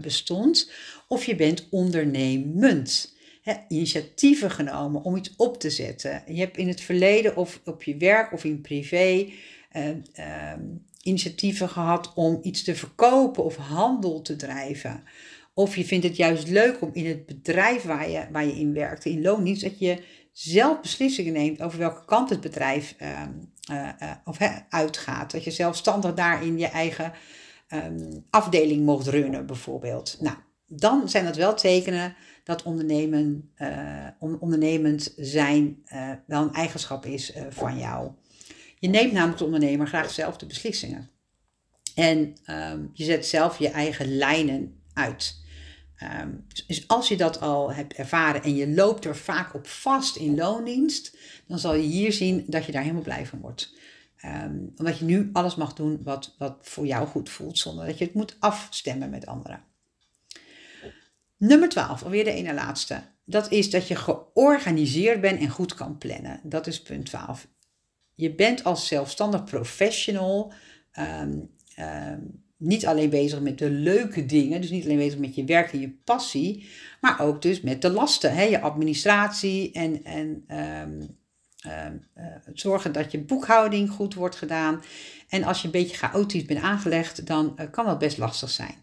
bestond. 0.00 0.70
Of 1.08 1.24
je 1.24 1.36
bent 1.36 1.66
ondernemend. 1.70 3.14
Initiatieven 3.68 4.50
genomen 4.50 5.02
om 5.02 5.16
iets 5.16 5.36
op 5.36 5.60
te 5.60 5.70
zetten. 5.70 6.22
Je 6.26 6.40
hebt 6.40 6.56
in 6.56 6.68
het 6.68 6.80
verleden 6.80 7.36
of 7.36 7.60
op 7.64 7.82
je 7.82 7.96
werk 7.96 8.32
of 8.32 8.44
in 8.44 8.60
privé 8.60 9.32
ehm, 9.70 10.60
initiatieven 11.06 11.68
gehad 11.68 12.12
om 12.14 12.38
iets 12.42 12.62
te 12.62 12.74
verkopen 12.74 13.44
of 13.44 13.56
handel 13.56 14.22
te 14.22 14.36
drijven. 14.36 15.02
Of 15.54 15.76
je 15.76 15.84
vindt 15.84 16.06
het 16.06 16.16
juist 16.16 16.48
leuk 16.48 16.80
om 16.80 16.90
in 16.92 17.06
het 17.06 17.26
bedrijf 17.26 17.82
waar 17.82 18.10
je, 18.10 18.26
waar 18.32 18.46
je 18.46 18.58
in 18.58 18.72
werkt, 18.72 19.04
in 19.04 19.22
loondienst, 19.22 19.62
dat 19.62 19.78
je 19.78 20.02
zelf 20.32 20.80
beslissingen 20.80 21.32
neemt 21.32 21.62
over 21.62 21.78
welke 21.78 22.04
kant 22.04 22.30
het 22.30 22.40
bedrijf 22.40 22.94
ehm, 22.98 23.30
eh, 23.68 23.88
eh, 23.98 24.10
of, 24.24 24.38
uitgaat. 24.68 25.30
Dat 25.30 25.44
je 25.44 25.50
zelfstandig 25.50 26.14
daarin 26.14 26.58
je 26.58 26.66
eigen 26.66 27.12
um, 27.68 28.24
afdeling 28.30 28.84
mocht 28.84 29.06
runnen, 29.06 29.46
bijvoorbeeld. 29.46 30.16
Nou, 30.20 30.36
dan 30.66 31.08
zijn 31.08 31.24
dat 31.24 31.36
wel 31.36 31.54
tekenen 31.54 32.16
dat 32.44 32.62
ondernemen, 32.62 33.50
uh, 33.58 34.06
ondernemend 34.40 35.12
zijn 35.16 35.82
wel 36.26 36.42
een 36.42 36.52
eigenschap 36.52 37.06
is 37.06 37.32
van 37.48 37.78
jou. 37.78 38.10
Je 38.78 38.88
neemt 38.88 39.12
namelijk 39.12 39.38
de 39.38 39.44
ondernemer 39.44 39.86
graag 39.86 40.10
zelf 40.10 40.36
de 40.36 40.46
beslissingen. 40.46 41.10
En 41.94 42.36
um, 42.50 42.90
je 42.92 43.04
zet 43.04 43.26
zelf 43.26 43.58
je 43.58 43.68
eigen 43.68 44.16
lijnen 44.16 44.80
uit. 44.92 45.44
Um, 46.02 46.46
dus 46.66 46.88
als 46.88 47.08
je 47.08 47.16
dat 47.16 47.40
al 47.40 47.72
hebt 47.72 47.94
ervaren 47.94 48.42
en 48.42 48.54
je 48.54 48.68
loopt 48.68 49.04
er 49.04 49.16
vaak 49.16 49.54
op 49.54 49.66
vast 49.66 50.16
in 50.16 50.36
loondienst, 50.36 51.16
dan 51.46 51.58
zal 51.58 51.74
je 51.74 51.82
hier 51.82 52.12
zien 52.12 52.44
dat 52.46 52.64
je 52.64 52.72
daar 52.72 52.82
helemaal 52.82 53.02
blij 53.02 53.26
van 53.26 53.40
wordt. 53.40 53.74
Um, 54.24 54.72
omdat 54.76 54.98
je 54.98 55.04
nu 55.04 55.30
alles 55.32 55.54
mag 55.54 55.74
doen 55.74 56.02
wat, 56.02 56.34
wat 56.38 56.56
voor 56.60 56.86
jou 56.86 57.06
goed 57.06 57.30
voelt, 57.30 57.58
zonder 57.58 57.86
dat 57.86 57.98
je 57.98 58.04
het 58.04 58.14
moet 58.14 58.36
afstemmen 58.38 59.10
met 59.10 59.26
anderen. 59.26 59.64
Nummer 61.36 61.68
12, 61.68 62.02
alweer 62.02 62.24
de 62.24 62.30
ene 62.30 62.54
laatste. 62.54 63.02
Dat 63.24 63.50
is 63.50 63.70
dat 63.70 63.88
je 63.88 63.96
georganiseerd 63.96 65.20
bent 65.20 65.40
en 65.40 65.48
goed 65.48 65.74
kan 65.74 65.98
plannen. 65.98 66.40
Dat 66.42 66.66
is 66.66 66.82
punt 66.82 67.06
12. 67.06 67.48
Je 68.16 68.34
bent 68.34 68.64
als 68.64 68.86
zelfstandig 68.86 69.44
professional 69.44 70.52
um, 70.98 71.54
niet 72.56 72.86
alleen 72.86 73.10
bezig 73.10 73.40
met 73.40 73.58
de 73.58 73.70
leuke 73.70 74.26
dingen, 74.26 74.60
dus 74.60 74.70
niet 74.70 74.84
alleen 74.84 74.96
bezig 74.96 75.18
met 75.18 75.34
je 75.34 75.44
werk 75.44 75.72
en 75.72 75.80
je 75.80 75.98
passie, 76.04 76.68
maar 77.00 77.20
ook 77.20 77.42
dus 77.42 77.60
met 77.60 77.82
de 77.82 77.90
lasten, 77.90 78.34
hè, 78.34 78.42
je 78.42 78.60
administratie 78.60 79.72
en, 79.72 80.04
en 80.04 80.44
um, 80.48 81.18
zorgen 82.54 82.92
dat 82.92 83.12
je 83.12 83.18
boekhouding 83.18 83.90
goed 83.90 84.14
wordt 84.14 84.36
gedaan. 84.36 84.82
En 85.28 85.44
als 85.44 85.58
je 85.60 85.66
een 85.66 85.72
beetje 85.72 85.96
chaotisch 85.96 86.44
bent 86.44 86.60
aangelegd, 86.60 87.26
dan 87.26 87.56
uh, 87.56 87.66
kan 87.70 87.86
dat 87.86 87.98
best 87.98 88.18
lastig 88.18 88.50
zijn. 88.50 88.74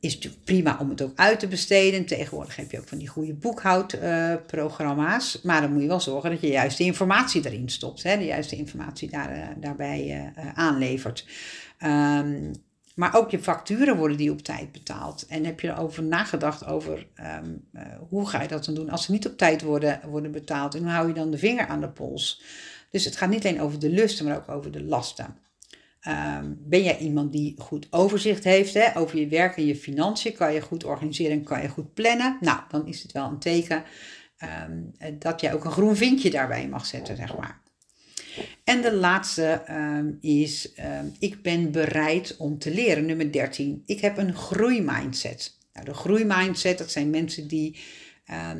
Is 0.00 0.14
natuurlijk 0.14 0.44
prima 0.44 0.76
om 0.80 0.90
het 0.90 1.02
ook 1.02 1.18
uit 1.18 1.40
te 1.40 1.48
besteden. 1.48 2.06
Tegenwoordig 2.06 2.56
heb 2.56 2.70
je 2.70 2.78
ook 2.78 2.88
van 2.88 2.98
die 2.98 3.08
goede 3.08 3.34
boekhoudprogramma's. 3.34 5.36
Uh, 5.36 5.42
maar 5.42 5.60
dan 5.60 5.72
moet 5.72 5.82
je 5.82 5.88
wel 5.88 6.00
zorgen 6.00 6.30
dat 6.30 6.40
je 6.40 6.74
de 6.76 6.84
informatie 6.84 7.46
erin 7.46 7.68
stopt. 7.68 8.02
Hè, 8.02 8.18
de 8.18 8.24
juiste 8.24 8.56
informatie 8.56 9.10
daar, 9.10 9.56
daarbij 9.60 10.32
aanlevert. 10.54 11.26
Um, 11.84 12.52
maar 12.98 13.14
ook 13.14 13.30
je 13.30 13.38
facturen 13.38 13.96
worden 13.96 14.16
die 14.16 14.30
op 14.30 14.42
tijd 14.42 14.72
betaald. 14.72 15.26
En 15.26 15.44
heb 15.44 15.60
je 15.60 15.68
erover 15.68 16.02
nagedacht 16.02 16.66
over 16.66 17.06
ehm, 17.14 17.50
eh, 17.72 17.82
hoe 18.08 18.28
ga 18.28 18.42
je 18.42 18.48
dat 18.48 18.64
dan 18.64 18.74
doen 18.74 18.90
als 18.90 19.04
ze 19.04 19.12
niet 19.12 19.26
op 19.26 19.36
tijd 19.36 19.62
worden, 19.62 20.00
worden 20.04 20.32
betaald? 20.32 20.74
En 20.74 20.82
hoe 20.82 20.90
hou 20.90 21.08
je 21.08 21.14
dan 21.14 21.30
de 21.30 21.38
vinger 21.38 21.66
aan 21.66 21.80
de 21.80 21.88
pols? 21.88 22.42
Dus 22.90 23.04
het 23.04 23.16
gaat 23.16 23.30
niet 23.30 23.46
alleen 23.46 23.60
over 23.60 23.78
de 23.78 23.90
lusten, 23.90 24.24
maar 24.24 24.36
ook 24.36 24.48
over 24.48 24.72
de 24.72 24.82
lasten. 24.82 25.36
Um, 26.06 26.58
ben 26.60 26.82
jij 26.82 26.98
iemand 26.98 27.32
die 27.32 27.54
goed 27.60 27.86
overzicht 27.90 28.44
heeft 28.44 28.74
hè, 28.74 28.96
over 28.96 29.18
je 29.18 29.28
werk 29.28 29.56
en 29.56 29.66
je 29.66 29.76
financiën? 29.76 30.32
Kan 30.32 30.54
je 30.54 30.60
goed 30.60 30.84
organiseren 30.84 31.32
en 31.32 31.44
kan 31.44 31.62
je 31.62 31.68
goed 31.68 31.94
plannen? 31.94 32.36
Nou, 32.40 32.60
dan 32.68 32.86
is 32.86 33.02
het 33.02 33.12
wel 33.12 33.28
een 33.28 33.38
teken 33.38 33.84
um, 34.68 34.92
dat 35.18 35.40
jij 35.40 35.54
ook 35.54 35.64
een 35.64 35.70
groen 35.70 35.96
vinkje 35.96 36.30
daarbij 36.30 36.68
mag 36.68 36.86
zetten, 36.86 37.16
zeg 37.16 37.36
maar. 37.36 37.60
En 38.64 38.80
de 38.82 38.92
laatste 38.92 39.62
um, 39.70 40.18
is, 40.20 40.72
ik 41.18 41.42
ben 41.42 41.70
bereid 41.70 42.36
om 42.36 42.58
te 42.58 42.74
leren. 42.74 43.06
Nummer 43.06 43.32
13. 43.32 43.82
Ik 43.86 44.00
heb 44.00 44.18
een 44.18 44.34
groeimindset. 44.34 45.58
Nou, 45.72 45.86
de 45.86 45.94
groeimindset, 45.94 46.78
dat 46.78 46.90
zijn 46.90 47.10
mensen 47.10 47.48
die, 47.48 47.78
uh, 48.30 48.50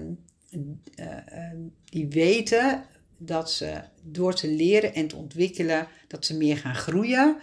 die 1.85 2.09
weten 2.09 2.85
dat 3.19 3.53
ze 3.53 3.81
door 4.03 4.35
te 4.35 4.49
leren 4.49 4.95
en 4.95 5.09
te 5.09 5.17
ontwikkelen, 5.17 5.87
dat 6.07 6.25
ze 6.25 6.37
meer 6.37 6.57
gaan 6.57 6.75
groeien. 6.75 7.37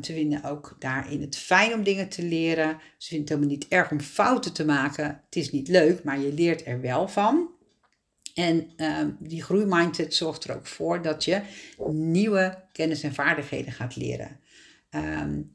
ze 0.00 0.12
vinden 0.12 0.44
ook 0.44 0.76
daarin 0.78 1.20
het 1.20 1.36
fijn 1.36 1.72
om 1.72 1.82
dingen 1.82 2.08
te 2.08 2.22
leren. 2.22 2.78
Ze 2.98 3.08
vinden 3.08 3.26
het 3.26 3.28
helemaal 3.28 3.48
niet 3.48 3.68
erg 3.68 3.90
om 3.90 4.00
fouten 4.00 4.52
te 4.52 4.64
maken. 4.64 5.04
Het 5.24 5.36
is 5.36 5.50
niet 5.50 5.68
leuk, 5.68 6.04
maar 6.04 6.20
je 6.20 6.32
leert 6.32 6.66
er 6.66 6.80
wel 6.80 7.08
van. 7.08 7.48
En 8.34 8.70
uh, 8.76 8.98
die 9.18 9.42
groeimindset 9.42 10.14
zorgt 10.14 10.44
er 10.44 10.56
ook 10.56 10.66
voor 10.66 11.02
dat 11.02 11.24
je 11.24 11.42
nieuwe 11.90 12.62
kennis 12.72 13.02
en 13.02 13.14
vaardigheden 13.14 13.72
gaat 13.72 13.96
leren. 13.96 14.40
Um, 14.90 15.53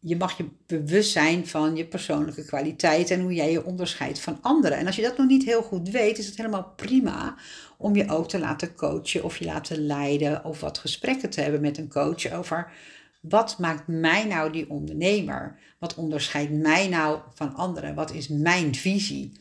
je 0.00 0.16
mag 0.16 0.36
je 0.36 0.48
bewust 0.66 1.12
zijn 1.12 1.46
van 1.46 1.76
je 1.76 1.86
persoonlijke 1.86 2.44
kwaliteit 2.44 3.10
en 3.10 3.20
hoe 3.20 3.34
jij 3.34 3.50
je 3.50 3.64
onderscheidt 3.64 4.20
van 4.20 4.38
anderen. 4.42 4.78
En 4.78 4.86
als 4.86 4.96
je 4.96 5.02
dat 5.02 5.16
nog 5.16 5.26
niet 5.26 5.44
heel 5.44 5.62
goed 5.62 5.88
weet, 5.88 6.18
is 6.18 6.26
het 6.26 6.36
helemaal 6.36 6.72
prima 6.76 7.36
om 7.76 7.96
je 7.96 8.08
ook 8.08 8.28
te 8.28 8.38
laten 8.38 8.74
coachen 8.74 9.24
of 9.24 9.36
je 9.36 9.44
laten 9.44 9.86
leiden 9.86 10.44
of 10.44 10.60
wat 10.60 10.78
gesprekken 10.78 11.30
te 11.30 11.40
hebben 11.40 11.60
met 11.60 11.78
een 11.78 11.88
coach 11.88 12.32
over 12.32 12.72
wat 13.20 13.58
maakt 13.58 13.86
mij 13.86 14.24
nou 14.24 14.52
die 14.52 14.70
ondernemer? 14.70 15.58
Wat 15.78 15.94
onderscheidt 15.94 16.52
mij 16.52 16.88
nou 16.88 17.18
van 17.34 17.54
anderen? 17.54 17.94
Wat 17.94 18.12
is 18.12 18.28
mijn 18.28 18.74
visie? 18.74 19.32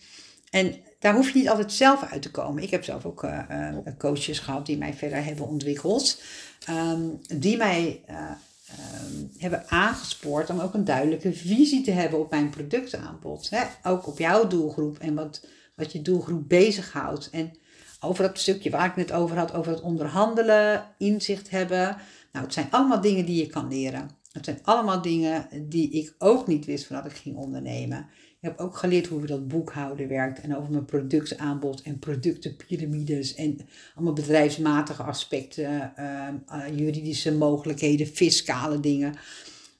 En 0.49 0.75
daar 0.99 1.15
hoef 1.15 1.29
je 1.29 1.39
niet 1.39 1.49
altijd 1.49 1.71
zelf 1.71 2.03
uit 2.03 2.21
te 2.21 2.31
komen. 2.31 2.63
Ik 2.63 2.69
heb 2.69 2.83
zelf 2.83 3.05
ook 3.05 3.23
uh, 3.23 3.69
coaches 3.97 4.39
gehad 4.39 4.65
die 4.65 4.77
mij 4.77 4.93
verder 4.93 5.23
hebben 5.23 5.47
ontwikkeld. 5.47 6.21
Um, 6.69 7.19
die 7.27 7.57
mij 7.57 8.03
uh, 8.09 8.31
um, 8.71 9.31
hebben 9.37 9.69
aangespoord 9.69 10.49
om 10.49 10.59
ook 10.59 10.73
een 10.73 10.85
duidelijke 10.85 11.33
visie 11.33 11.83
te 11.83 11.91
hebben 11.91 12.19
op 12.19 12.29
mijn 12.29 12.49
productaanbod. 12.49 13.49
Hè? 13.49 13.63
Ook 13.83 14.07
op 14.07 14.17
jouw 14.17 14.47
doelgroep 14.47 14.97
en 14.97 15.15
wat, 15.15 15.45
wat 15.75 15.91
je 15.91 16.01
doelgroep 16.01 16.49
bezighoudt. 16.49 17.29
En 17.29 17.51
over 17.99 18.23
dat 18.23 18.39
stukje 18.39 18.69
waar 18.69 18.85
ik 18.85 18.95
het 18.95 19.11
over 19.11 19.37
had, 19.37 19.53
over 19.53 19.71
het 19.71 19.81
onderhandelen, 19.81 20.85
inzicht 20.97 21.49
hebben. 21.49 21.97
Nou, 22.31 22.45
het 22.45 22.53
zijn 22.53 22.67
allemaal 22.71 23.01
dingen 23.01 23.25
die 23.25 23.39
je 23.39 23.47
kan 23.47 23.67
leren. 23.67 24.09
Het 24.31 24.45
zijn 24.45 24.59
allemaal 24.63 25.01
dingen 25.01 25.47
die 25.69 25.91
ik 25.91 26.15
ook 26.17 26.47
niet 26.47 26.65
wist 26.65 26.85
voordat 26.85 27.05
ik 27.05 27.17
ging 27.17 27.35
ondernemen. 27.35 28.07
Ik 28.41 28.49
heb 28.49 28.59
ook 28.59 28.77
geleerd 28.77 29.07
hoe 29.07 29.21
we 29.21 29.27
dat 29.27 29.47
boekhouden 29.47 30.07
werkt 30.07 30.41
en 30.41 30.57
over 30.57 30.71
mijn 30.71 30.85
productaanbod 30.85 31.81
en 31.81 31.99
productenpyramides 31.99 33.35
en 33.35 33.59
allemaal 33.95 34.13
bedrijfsmatige 34.13 35.03
aspecten, 35.03 35.93
uh, 35.99 36.77
juridische 36.77 37.33
mogelijkheden, 37.33 38.07
fiscale 38.07 38.79
dingen. 38.79 39.15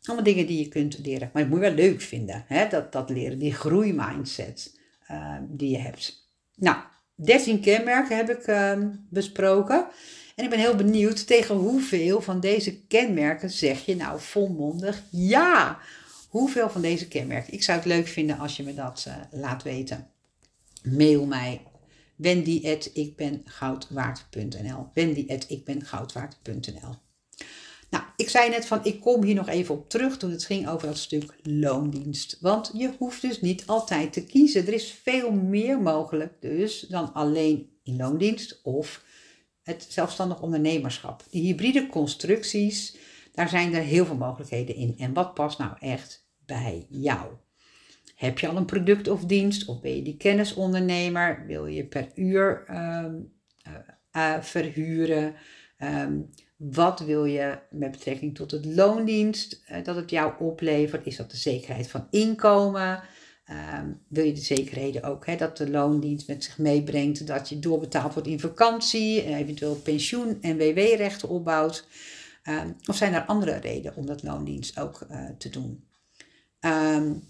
Allemaal 0.03 0.25
dingen 0.25 0.47
die 0.47 0.59
je 0.59 0.67
kunt 0.67 0.99
leren. 1.03 1.29
Maar 1.33 1.41
het 1.41 1.51
moet 1.51 1.61
je 1.61 1.65
wel 1.65 1.75
leuk 1.75 2.01
vinden, 2.01 2.43
hè? 2.47 2.67
Dat, 2.67 2.91
dat 2.91 3.09
leren, 3.09 3.39
die 3.39 3.53
groeimindset 3.53 4.79
uh, 5.11 5.35
die 5.49 5.69
je 5.69 5.77
hebt. 5.77 6.29
Nou, 6.55 6.77
13 7.15 7.61
kenmerken 7.61 8.17
heb 8.17 8.29
ik 8.29 8.47
uh, 8.47 8.77
besproken. 9.09 9.87
En 10.35 10.43
ik 10.43 10.49
ben 10.49 10.59
heel 10.59 10.75
benieuwd 10.75 11.27
tegen 11.27 11.55
hoeveel 11.55 12.21
van 12.21 12.39
deze 12.39 12.85
kenmerken 12.85 13.49
zeg 13.49 13.85
je 13.85 13.95
nou 13.95 14.19
volmondig 14.19 15.03
ja. 15.11 15.79
Hoeveel 16.27 16.69
van 16.69 16.81
deze 16.81 17.07
kenmerken? 17.07 17.53
Ik 17.53 17.63
zou 17.63 17.77
het 17.77 17.87
leuk 17.87 18.07
vinden 18.07 18.37
als 18.37 18.57
je 18.57 18.63
me 18.63 18.73
dat 18.73 19.05
uh, 19.07 19.15
laat 19.31 19.63
weten. 19.63 20.09
Mail 20.83 21.25
mij 21.25 21.61
wendy.ikbengoudwaard.nl 22.15 24.87
wendy.ikbengoudwaard.nl 24.93 26.95
Nou, 27.89 28.03
ik 28.15 28.29
zei 28.29 28.49
net 28.49 28.65
van 28.65 28.79
ik 28.83 29.01
kom 29.01 29.23
hier 29.23 29.35
nog 29.35 29.47
even 29.47 29.75
op 29.75 29.89
terug 29.89 30.17
toen 30.17 30.31
het 30.31 30.45
ging 30.45 30.69
over 30.69 30.87
dat 30.87 30.97
stuk 30.97 31.35
loondienst. 31.43 32.37
Want 32.39 32.71
je 32.73 32.91
hoeft 32.97 33.21
dus 33.21 33.41
niet 33.41 33.65
altijd 33.65 34.13
te 34.13 34.25
kiezen. 34.25 34.67
Er 34.67 34.73
is 34.73 34.99
veel 35.03 35.31
meer 35.31 35.81
mogelijk 35.81 36.41
dus 36.41 36.79
dan 36.79 37.13
alleen 37.13 37.69
in 37.83 37.95
loondienst 37.95 38.59
of 38.63 39.03
het 39.63 39.85
zelfstandig 39.89 40.41
ondernemerschap. 40.41 41.23
Die 41.29 41.43
hybride 41.43 41.87
constructies, 41.87 42.95
daar 43.37 43.49
zijn 43.49 43.73
er 43.73 43.81
heel 43.81 44.05
veel 44.05 44.15
mogelijkheden 44.15 44.75
in. 44.75 44.95
En 44.97 45.13
wat 45.13 45.33
past 45.33 45.57
nou 45.57 45.71
echt 45.79 46.27
bij 46.45 46.85
jou? 46.89 47.31
Heb 48.15 48.39
je 48.39 48.47
al 48.47 48.55
een 48.55 48.65
product 48.65 49.07
of 49.07 49.25
dienst 49.25 49.67
of 49.67 49.81
ben 49.81 49.95
je 49.95 50.01
die 50.01 50.17
kennisondernemer? 50.17 51.43
Wil 51.47 51.65
je 51.65 51.85
per 51.85 52.11
uur 52.15 52.65
um, 52.69 53.33
uh, 54.15 54.41
verhuren? 54.41 55.35
Um, 55.79 56.29
wat 56.55 56.99
wil 56.99 57.25
je 57.25 57.59
met 57.69 57.91
betrekking 57.91 58.35
tot 58.35 58.51
het 58.51 58.65
loondienst 58.65 59.63
uh, 59.71 59.83
dat 59.83 59.95
het 59.95 60.09
jou 60.09 60.33
oplevert? 60.39 61.05
Is 61.05 61.15
dat 61.15 61.31
de 61.31 61.37
zekerheid 61.37 61.89
van 61.89 62.07
inkomen? 62.11 63.03
Um, 63.79 64.01
wil 64.07 64.25
je 64.25 64.33
de 64.33 64.41
zekerheden 64.41 65.03
ook 65.03 65.25
hè, 65.25 65.35
dat 65.35 65.57
de 65.57 65.69
loondienst 65.69 66.27
met 66.27 66.43
zich 66.43 66.57
meebrengt 66.57 67.27
dat 67.27 67.49
je 67.49 67.59
doorbetaald 67.59 68.13
wordt 68.13 68.29
in 68.29 68.39
vakantie, 68.39 69.23
eventueel 69.23 69.75
pensioen 69.75 70.37
en 70.41 70.57
WW-rechten 70.57 71.29
opbouwt? 71.29 71.87
Um, 72.49 72.75
of 72.85 72.95
zijn 72.95 73.13
er 73.13 73.25
andere 73.25 73.55
redenen 73.55 73.95
om 73.95 74.05
dat 74.05 74.23
loondienst 74.23 74.79
ook 74.79 75.05
uh, 75.11 75.25
te 75.37 75.49
doen? 75.49 75.83
Um, 76.59 77.23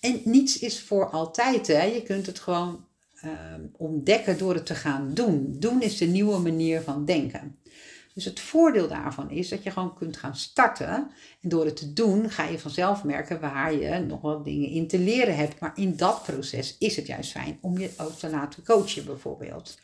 en 0.00 0.20
niets 0.24 0.58
is 0.58 0.80
voor 0.80 1.10
altijd. 1.10 1.66
Hè? 1.66 1.82
Je 1.82 2.02
kunt 2.02 2.26
het 2.26 2.38
gewoon 2.38 2.84
ontdekken 3.76 4.38
door 4.38 4.54
het 4.54 4.66
te 4.66 4.74
gaan 4.74 5.14
doen. 5.14 5.56
Doen 5.58 5.82
is 5.82 5.98
de 5.98 6.06
nieuwe 6.06 6.38
manier 6.38 6.82
van 6.82 7.04
denken. 7.04 7.58
Dus 8.14 8.24
het 8.24 8.40
voordeel 8.40 8.88
daarvan 8.88 9.30
is 9.30 9.48
dat 9.48 9.62
je 9.62 9.70
gewoon 9.70 9.94
kunt 9.94 10.16
gaan 10.16 10.36
starten. 10.36 11.10
En 11.40 11.48
door 11.48 11.64
het 11.64 11.76
te 11.76 11.92
doen 11.92 12.30
ga 12.30 12.44
je 12.44 12.58
vanzelf 12.58 13.04
merken 13.04 13.40
waar 13.40 13.74
je 13.74 13.98
nog 13.98 14.20
wat 14.20 14.44
dingen 14.44 14.68
in 14.68 14.88
te 14.88 14.98
leren 14.98 15.36
hebt. 15.36 15.60
Maar 15.60 15.72
in 15.74 15.96
dat 15.96 16.22
proces 16.22 16.76
is 16.78 16.96
het 16.96 17.06
juist 17.06 17.30
fijn 17.30 17.58
om 17.60 17.78
je 17.78 17.90
ook 17.96 18.12
te 18.12 18.30
laten 18.30 18.64
coachen 18.64 19.04
bijvoorbeeld. 19.04 19.78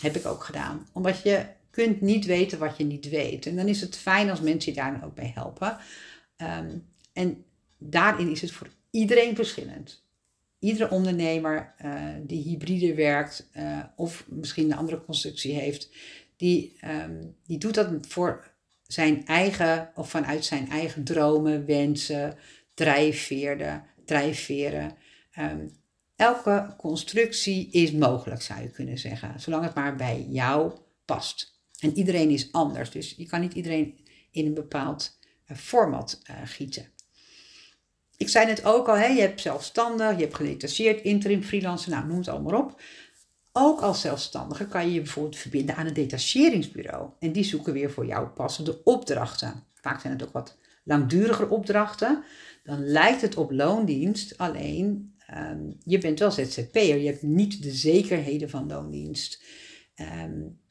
Heb 0.00 0.16
ik 0.16 0.26
ook 0.26 0.44
gedaan. 0.44 0.86
Omdat 0.92 1.22
je 1.22 1.46
kunt 1.74 2.00
niet 2.00 2.24
weten 2.24 2.58
wat 2.58 2.76
je 2.76 2.84
niet 2.84 3.08
weet. 3.08 3.46
En 3.46 3.56
dan 3.56 3.68
is 3.68 3.80
het 3.80 3.96
fijn 3.96 4.30
als 4.30 4.40
mensen 4.40 4.72
je 4.72 4.78
daar 4.78 4.92
dan 4.92 5.04
ook 5.04 5.14
bij 5.14 5.32
helpen. 5.34 5.76
Ehm, 6.36 6.76
en 7.12 7.44
daarin 7.78 8.30
is 8.30 8.40
het 8.40 8.52
voor 8.52 8.68
iedereen 8.90 9.34
verschillend. 9.34 10.02
Iedere 10.58 10.90
ondernemer 10.90 11.74
uh, 11.84 12.02
die 12.22 12.42
hybride 12.42 12.94
werkt 12.94 13.48
uh, 13.56 13.84
of 13.96 14.24
misschien 14.28 14.70
een 14.70 14.76
andere 14.76 15.04
constructie 15.04 15.52
heeft, 15.52 15.90
die, 16.36 16.76
um, 16.84 17.36
die 17.46 17.58
doet 17.58 17.74
dat 17.74 17.88
voor 18.00 18.50
zijn 18.86 19.26
eigen 19.26 19.90
of 19.94 20.10
vanuit 20.10 20.44
zijn 20.44 20.68
eigen 20.68 21.04
dromen, 21.04 21.66
wensen, 21.66 22.36
drijfveren. 22.74 23.84
drijfveren. 24.04 24.92
Um, 25.38 25.72
elke 26.16 26.74
constructie 26.76 27.70
is 27.70 27.92
mogelijk, 27.92 28.42
zou 28.42 28.62
je 28.62 28.70
kunnen 28.70 28.98
zeggen, 28.98 29.40
zolang 29.40 29.64
het 29.64 29.74
maar 29.74 29.96
bij 29.96 30.26
jou 30.28 30.72
past. 31.04 31.53
En 31.84 31.96
iedereen 31.96 32.30
is 32.30 32.52
anders, 32.52 32.90
dus 32.90 33.14
je 33.16 33.26
kan 33.26 33.40
niet 33.40 33.54
iedereen 33.54 33.98
in 34.30 34.46
een 34.46 34.54
bepaald 34.54 35.18
uh, 35.46 35.56
format 35.56 36.22
gieten. 36.44 36.86
Ik 38.16 38.28
zei 38.28 38.48
het 38.48 38.64
ook 38.64 38.88
al, 38.88 38.96
hè, 38.96 39.06
je 39.06 39.20
hebt 39.20 39.40
zelfstandig, 39.40 40.16
je 40.16 40.22
hebt 40.22 40.34
gedetacheerd, 40.34 41.02
interim, 41.02 41.42
freelancer, 41.42 41.90
nou 41.90 42.06
noem 42.06 42.18
het 42.18 42.28
allemaal 42.28 42.60
op. 42.60 42.80
Ook 43.52 43.80
als 43.80 44.00
zelfstandige 44.00 44.66
kan 44.66 44.86
je 44.86 44.92
je 44.92 45.00
bijvoorbeeld 45.00 45.36
verbinden 45.36 45.76
aan 45.76 45.86
een 45.86 45.94
detacheringsbureau. 45.94 47.10
En 47.18 47.32
die 47.32 47.44
zoeken 47.44 47.72
weer 47.72 47.90
voor 47.90 48.06
jou 48.06 48.26
passende 48.26 48.84
opdrachten. 48.84 49.64
Vaak 49.74 50.00
zijn 50.00 50.12
het 50.12 50.22
ook 50.22 50.32
wat 50.32 50.56
langdurige 50.84 51.48
opdrachten. 51.48 52.24
Dan 52.62 52.84
lijkt 52.84 53.20
het 53.20 53.36
op 53.36 53.50
loondienst, 53.50 54.38
alleen 54.38 55.14
um, 55.34 55.76
je 55.84 55.98
bent 55.98 56.18
wel 56.18 56.30
ZZP'er. 56.30 56.98
Je 56.98 57.06
hebt 57.06 57.22
niet 57.22 57.62
de 57.62 57.72
zekerheden 57.72 58.50
van 58.50 58.66
loondienst. 58.66 59.42
Um, 59.96 60.62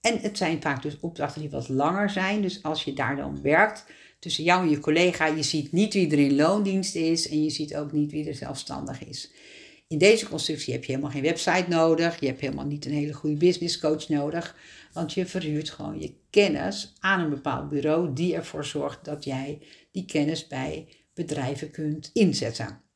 en 0.00 0.18
het 0.18 0.36
zijn 0.36 0.62
vaak 0.62 0.82
dus 0.82 1.00
opdrachten 1.00 1.40
die 1.40 1.50
wat 1.50 1.68
langer 1.68 2.10
zijn. 2.10 2.42
Dus 2.42 2.62
als 2.62 2.84
je 2.84 2.92
daar 2.92 3.16
dan 3.16 3.42
werkt, 3.42 3.84
tussen 4.18 4.44
jou 4.44 4.62
en 4.62 4.70
je 4.70 4.78
collega. 4.78 5.26
Je 5.26 5.42
ziet 5.42 5.72
niet 5.72 5.94
wie 5.94 6.10
er 6.10 6.18
in 6.18 6.34
loondienst 6.34 6.94
is 6.94 7.28
en 7.28 7.42
je 7.42 7.50
ziet 7.50 7.76
ook 7.76 7.92
niet 7.92 8.10
wie 8.10 8.28
er 8.28 8.34
zelfstandig 8.34 9.04
is. 9.04 9.30
In 9.88 9.98
deze 9.98 10.28
constructie 10.28 10.72
heb 10.72 10.84
je 10.84 10.90
helemaal 10.90 11.12
geen 11.12 11.22
website 11.22 11.64
nodig. 11.68 12.20
Je 12.20 12.26
hebt 12.26 12.40
helemaal 12.40 12.66
niet 12.66 12.84
een 12.84 12.92
hele 12.92 13.12
goede 13.12 13.36
business 13.36 13.78
coach 13.78 14.08
nodig. 14.08 14.56
Want 14.92 15.12
je 15.12 15.26
verhuurt 15.26 15.70
gewoon 15.70 16.00
je 16.00 16.14
kennis 16.30 16.92
aan 17.00 17.20
een 17.20 17.30
bepaald 17.30 17.68
bureau 17.68 18.12
die 18.12 18.34
ervoor 18.34 18.64
zorgt 18.64 19.04
dat 19.04 19.24
jij 19.24 19.58
die 19.90 20.04
kennis 20.04 20.46
bij 20.46 20.88
bedrijven 21.14 21.70
kunt 21.70 22.10
inzetten. 22.12 22.89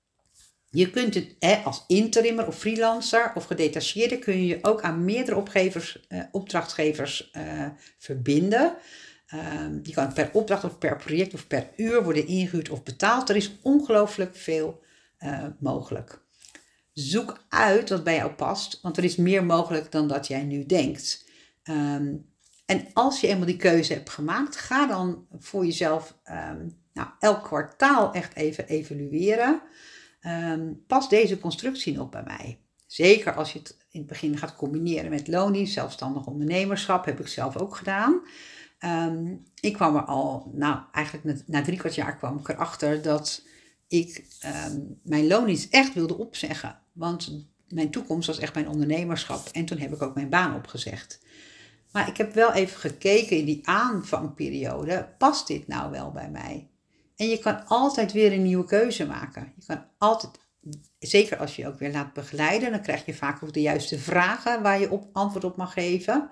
Je 0.74 0.90
kunt 0.90 1.14
het 1.14 1.34
hè, 1.38 1.54
als 1.56 1.84
interimmer 1.86 2.46
of 2.46 2.58
freelancer 2.58 3.32
of 3.34 3.44
gedetacheerde 3.44 4.18
kun 4.18 4.46
je 4.46 4.58
ook 4.62 4.82
aan 4.82 5.04
meerdere 5.04 5.36
opgevers, 5.36 6.06
eh, 6.08 6.20
opdrachtgevers 6.30 7.30
eh, 7.30 7.66
verbinden. 7.98 8.76
Um, 9.34 9.80
je 9.82 9.92
kan 9.92 10.12
per 10.12 10.30
opdracht 10.32 10.64
of 10.64 10.78
per 10.78 10.96
project 10.96 11.34
of 11.34 11.46
per 11.46 11.68
uur 11.76 12.02
worden 12.04 12.26
ingehuurd 12.26 12.70
of 12.70 12.82
betaald. 12.82 13.28
Er 13.28 13.36
is 13.36 13.58
ongelooflijk 13.62 14.36
veel 14.36 14.82
uh, 15.18 15.44
mogelijk. 15.58 16.22
Zoek 16.92 17.44
uit 17.48 17.88
wat 17.88 18.04
bij 18.04 18.16
jou 18.16 18.32
past, 18.32 18.78
want 18.82 18.96
er 18.96 19.04
is 19.04 19.16
meer 19.16 19.44
mogelijk 19.44 19.92
dan 19.92 20.08
dat 20.08 20.26
jij 20.26 20.42
nu 20.42 20.66
denkt. 20.66 21.28
Um, 21.64 22.26
en 22.66 22.86
als 22.92 23.20
je 23.20 23.26
eenmaal 23.26 23.46
die 23.46 23.56
keuze 23.56 23.92
hebt 23.92 24.10
gemaakt, 24.10 24.56
ga 24.56 24.86
dan 24.86 25.26
voor 25.38 25.64
jezelf 25.64 26.18
um, 26.24 26.76
nou, 26.92 27.08
elk 27.18 27.44
kwartaal 27.44 28.12
echt 28.12 28.36
even 28.36 28.66
evalueren. 28.66 29.62
Past 30.86 31.10
deze 31.10 31.38
constructie 31.38 31.96
nog 31.96 32.08
bij 32.08 32.22
mij? 32.22 32.58
Zeker 32.86 33.34
als 33.34 33.52
je 33.52 33.58
het 33.58 33.76
in 33.90 34.00
het 34.00 34.08
begin 34.08 34.38
gaat 34.38 34.56
combineren 34.56 35.10
met 35.10 35.28
loondienst, 35.28 35.72
zelfstandig 35.72 36.26
ondernemerschap, 36.26 37.04
heb 37.04 37.20
ik 37.20 37.28
zelf 37.28 37.56
ook 37.56 37.76
gedaan. 37.76 38.20
Um, 38.80 39.44
ik 39.60 39.72
kwam 39.72 39.96
er 39.96 40.04
al, 40.04 40.50
nou 40.54 40.78
eigenlijk 40.92 41.24
na, 41.24 41.58
na 41.58 41.62
drie 41.62 41.78
kwart 41.78 41.94
jaar 41.94 42.16
kwam 42.16 42.38
ik 42.38 42.48
erachter 42.48 43.02
dat 43.02 43.46
ik 43.88 44.24
um, 44.70 45.00
mijn 45.02 45.26
loondienst 45.26 45.72
echt 45.72 45.94
wilde 45.94 46.18
opzeggen. 46.18 46.78
Want 46.92 47.46
mijn 47.68 47.90
toekomst 47.90 48.26
was 48.26 48.38
echt 48.38 48.54
mijn 48.54 48.68
ondernemerschap. 48.68 49.48
En 49.52 49.64
toen 49.64 49.78
heb 49.78 49.92
ik 49.92 50.02
ook 50.02 50.14
mijn 50.14 50.28
baan 50.28 50.54
opgezegd. 50.54 51.22
Maar 51.92 52.08
ik 52.08 52.16
heb 52.16 52.34
wel 52.34 52.52
even 52.52 52.80
gekeken 52.80 53.36
in 53.36 53.44
die 53.44 53.68
aanvangperiode, 53.68 55.08
past 55.18 55.46
dit 55.46 55.66
nou 55.66 55.90
wel 55.90 56.10
bij 56.10 56.30
mij? 56.30 56.68
En 57.16 57.28
je 57.28 57.38
kan 57.38 57.66
altijd 57.66 58.12
weer 58.12 58.32
een 58.32 58.42
nieuwe 58.42 58.64
keuze 58.64 59.06
maken. 59.06 59.52
Je 59.56 59.66
kan 59.66 59.84
altijd, 59.98 60.38
zeker 60.98 61.36
als 61.36 61.56
je 61.56 61.62
je 61.62 61.68
ook 61.68 61.78
weer 61.78 61.92
laat 61.92 62.12
begeleiden, 62.12 62.70
dan 62.70 62.82
krijg 62.82 63.06
je 63.06 63.14
vaak 63.14 63.42
ook 63.42 63.52
de 63.52 63.60
juiste 63.60 63.98
vragen 63.98 64.62
waar 64.62 64.80
je 64.80 64.90
op 64.90 65.08
antwoord 65.12 65.44
op 65.44 65.56
mag 65.56 65.72
geven. 65.72 66.30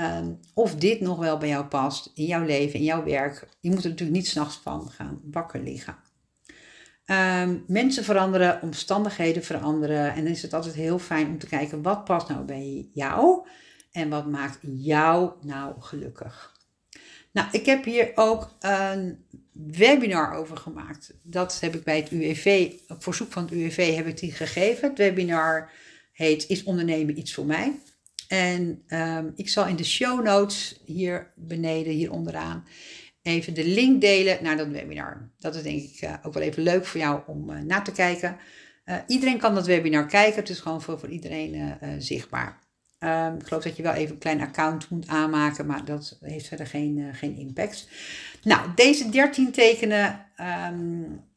Um, 0.00 0.40
of 0.54 0.74
dit 0.74 1.00
nog 1.00 1.18
wel 1.18 1.38
bij 1.38 1.48
jou 1.48 1.64
past 1.64 2.10
in 2.14 2.24
jouw 2.24 2.44
leven, 2.44 2.78
in 2.78 2.84
jouw 2.84 3.04
werk. 3.04 3.48
Je 3.60 3.70
moet 3.70 3.84
er 3.84 3.90
natuurlijk 3.90 4.16
niet 4.18 4.28
s'nachts 4.28 4.56
van 4.56 4.90
gaan 4.90 5.20
wakker 5.24 5.60
liggen. 5.62 5.96
Um, 7.06 7.64
mensen 7.66 8.04
veranderen, 8.04 8.62
omstandigheden 8.62 9.44
veranderen. 9.44 10.14
En 10.14 10.22
dan 10.22 10.32
is 10.32 10.42
het 10.42 10.52
altijd 10.52 10.74
heel 10.74 10.98
fijn 10.98 11.26
om 11.26 11.38
te 11.38 11.46
kijken 11.46 11.82
wat 11.82 12.04
past 12.04 12.28
nou 12.28 12.44
bij 12.44 12.90
jou 12.94 13.46
en 13.92 14.08
wat 14.08 14.26
maakt 14.26 14.58
jou 14.62 15.32
nou 15.42 15.74
gelukkig. 15.78 16.60
Nou, 17.32 17.48
ik 17.52 17.66
heb 17.66 17.84
hier 17.84 18.12
ook 18.14 18.56
een 18.60 19.24
webinar 19.52 20.34
over 20.34 20.56
gemaakt. 20.56 21.14
Dat 21.22 21.60
heb 21.60 21.74
ik 21.74 21.84
bij 21.84 21.96
het 21.96 22.10
UWV, 22.10 22.72
op 22.88 23.02
verzoek 23.02 23.32
van 23.32 23.42
het 23.42 23.52
UWV 23.52 23.94
heb 23.94 24.06
ik 24.06 24.18
die 24.18 24.32
gegeven. 24.32 24.88
Het 24.88 24.98
webinar 24.98 25.70
heet 26.12 26.48
Is 26.48 26.62
ondernemen 26.62 27.18
iets 27.18 27.34
voor 27.34 27.46
mij? 27.46 27.80
En 28.28 28.82
um, 28.88 29.32
ik 29.36 29.48
zal 29.48 29.66
in 29.66 29.76
de 29.76 29.84
show 29.84 30.24
notes 30.24 30.80
hier 30.84 31.32
beneden, 31.36 31.92
hier 31.92 32.12
onderaan, 32.12 32.64
even 33.22 33.54
de 33.54 33.64
link 33.64 34.00
delen 34.00 34.38
naar 34.42 34.56
dat 34.56 34.68
webinar. 34.68 35.30
Dat 35.38 35.54
is 35.54 35.62
denk 35.62 35.82
ik 35.82 36.02
uh, 36.02 36.14
ook 36.22 36.34
wel 36.34 36.42
even 36.42 36.62
leuk 36.62 36.86
voor 36.86 37.00
jou 37.00 37.20
om 37.26 37.50
uh, 37.50 37.60
na 37.60 37.82
te 37.82 37.92
kijken. 37.92 38.36
Uh, 38.84 38.96
iedereen 39.06 39.38
kan 39.38 39.54
dat 39.54 39.66
webinar 39.66 40.06
kijken, 40.06 40.40
het 40.40 40.48
is 40.48 40.60
gewoon 40.60 40.82
voor, 40.82 40.98
voor 40.98 41.08
iedereen 41.08 41.76
zichtbaar. 41.98 42.58
Um, 42.98 43.34
ik 43.34 43.46
geloof 43.46 43.62
dat 43.62 43.76
je 43.76 43.82
wel 43.82 43.92
even 43.92 44.12
een 44.12 44.20
klein 44.20 44.40
account 44.40 44.88
moet 44.88 45.06
aanmaken, 45.06 45.66
maar 45.66 45.84
dat 45.84 46.18
heeft 46.20 46.46
verder 46.46 46.66
geen, 46.66 47.14
geen 47.14 47.36
impact. 47.36 47.88
Nou, 48.42 48.68
deze 48.74 49.08
13 49.08 49.52
tekenen 49.52 50.26
um, 50.68 51.30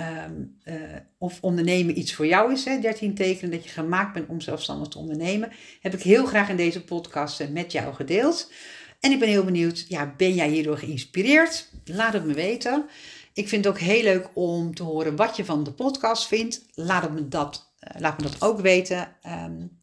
Um, 0.00 0.58
uh, 0.64 0.74
of 1.18 1.38
ondernemen 1.40 1.98
iets 1.98 2.14
voor 2.14 2.26
jou 2.26 2.52
is, 2.52 2.64
hè, 2.64 2.80
13 2.80 3.14
tekenen 3.14 3.50
dat 3.50 3.64
je 3.64 3.70
gemaakt 3.70 4.12
bent 4.12 4.28
om 4.28 4.40
zelfstandig 4.40 4.88
te 4.88 4.98
ondernemen, 4.98 5.52
heb 5.80 5.94
ik 5.94 6.02
heel 6.02 6.26
graag 6.26 6.48
in 6.48 6.56
deze 6.56 6.84
podcast 6.84 7.40
uh, 7.40 7.48
met 7.48 7.72
jou 7.72 7.94
gedeeld. 7.94 8.52
En 9.00 9.12
ik 9.12 9.18
ben 9.18 9.28
heel 9.28 9.44
benieuwd, 9.44 9.84
ja, 9.88 10.14
ben 10.16 10.34
jij 10.34 10.48
hierdoor 10.48 10.78
geïnspireerd? 10.78 11.68
Laat 11.84 12.12
het 12.12 12.24
me 12.24 12.34
weten. 12.34 12.84
Ik 13.32 13.48
vind 13.48 13.64
het 13.64 13.74
ook 13.74 13.80
heel 13.80 14.02
leuk 14.02 14.28
om 14.34 14.74
te 14.74 14.82
horen 14.82 15.16
wat 15.16 15.36
je 15.36 15.44
van 15.44 15.64
de 15.64 15.72
podcast 15.72 16.26
vindt. 16.26 16.64
Laat, 16.74 17.12
me 17.12 17.28
dat, 17.28 17.74
uh, 17.80 18.00
laat 18.00 18.16
me 18.16 18.22
dat 18.22 18.42
ook 18.42 18.60
weten. 18.60 19.16
Um, 19.26 19.78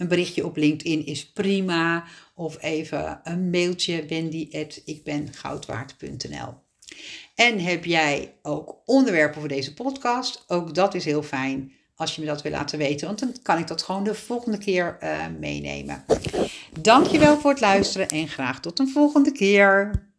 een 0.00 0.08
berichtje 0.08 0.46
op 0.46 0.56
LinkedIn 0.56 1.06
is 1.06 1.32
prima. 1.32 2.04
Of 2.34 2.62
even 2.62 3.20
een 3.24 3.50
mailtje 3.50 4.06
wendy.ikbengoudwaard.nl 4.06 6.54
en 7.40 7.60
heb 7.60 7.84
jij 7.84 8.34
ook 8.42 8.76
onderwerpen 8.84 9.40
voor 9.40 9.48
deze 9.48 9.74
podcast? 9.74 10.44
Ook 10.46 10.74
dat 10.74 10.94
is 10.94 11.04
heel 11.04 11.22
fijn 11.22 11.72
als 11.94 12.14
je 12.14 12.20
me 12.20 12.26
dat 12.26 12.42
wil 12.42 12.52
laten 12.52 12.78
weten, 12.78 13.06
want 13.06 13.18
dan 13.18 13.34
kan 13.42 13.58
ik 13.58 13.66
dat 13.66 13.82
gewoon 13.82 14.04
de 14.04 14.14
volgende 14.14 14.58
keer 14.58 14.98
uh, 15.02 15.26
meenemen. 15.38 16.04
Dankjewel 16.80 17.40
voor 17.40 17.50
het 17.50 17.60
luisteren 17.60 18.08
en 18.08 18.28
graag 18.28 18.60
tot 18.60 18.78
een 18.78 18.88
volgende 18.88 19.32
keer. 19.32 20.09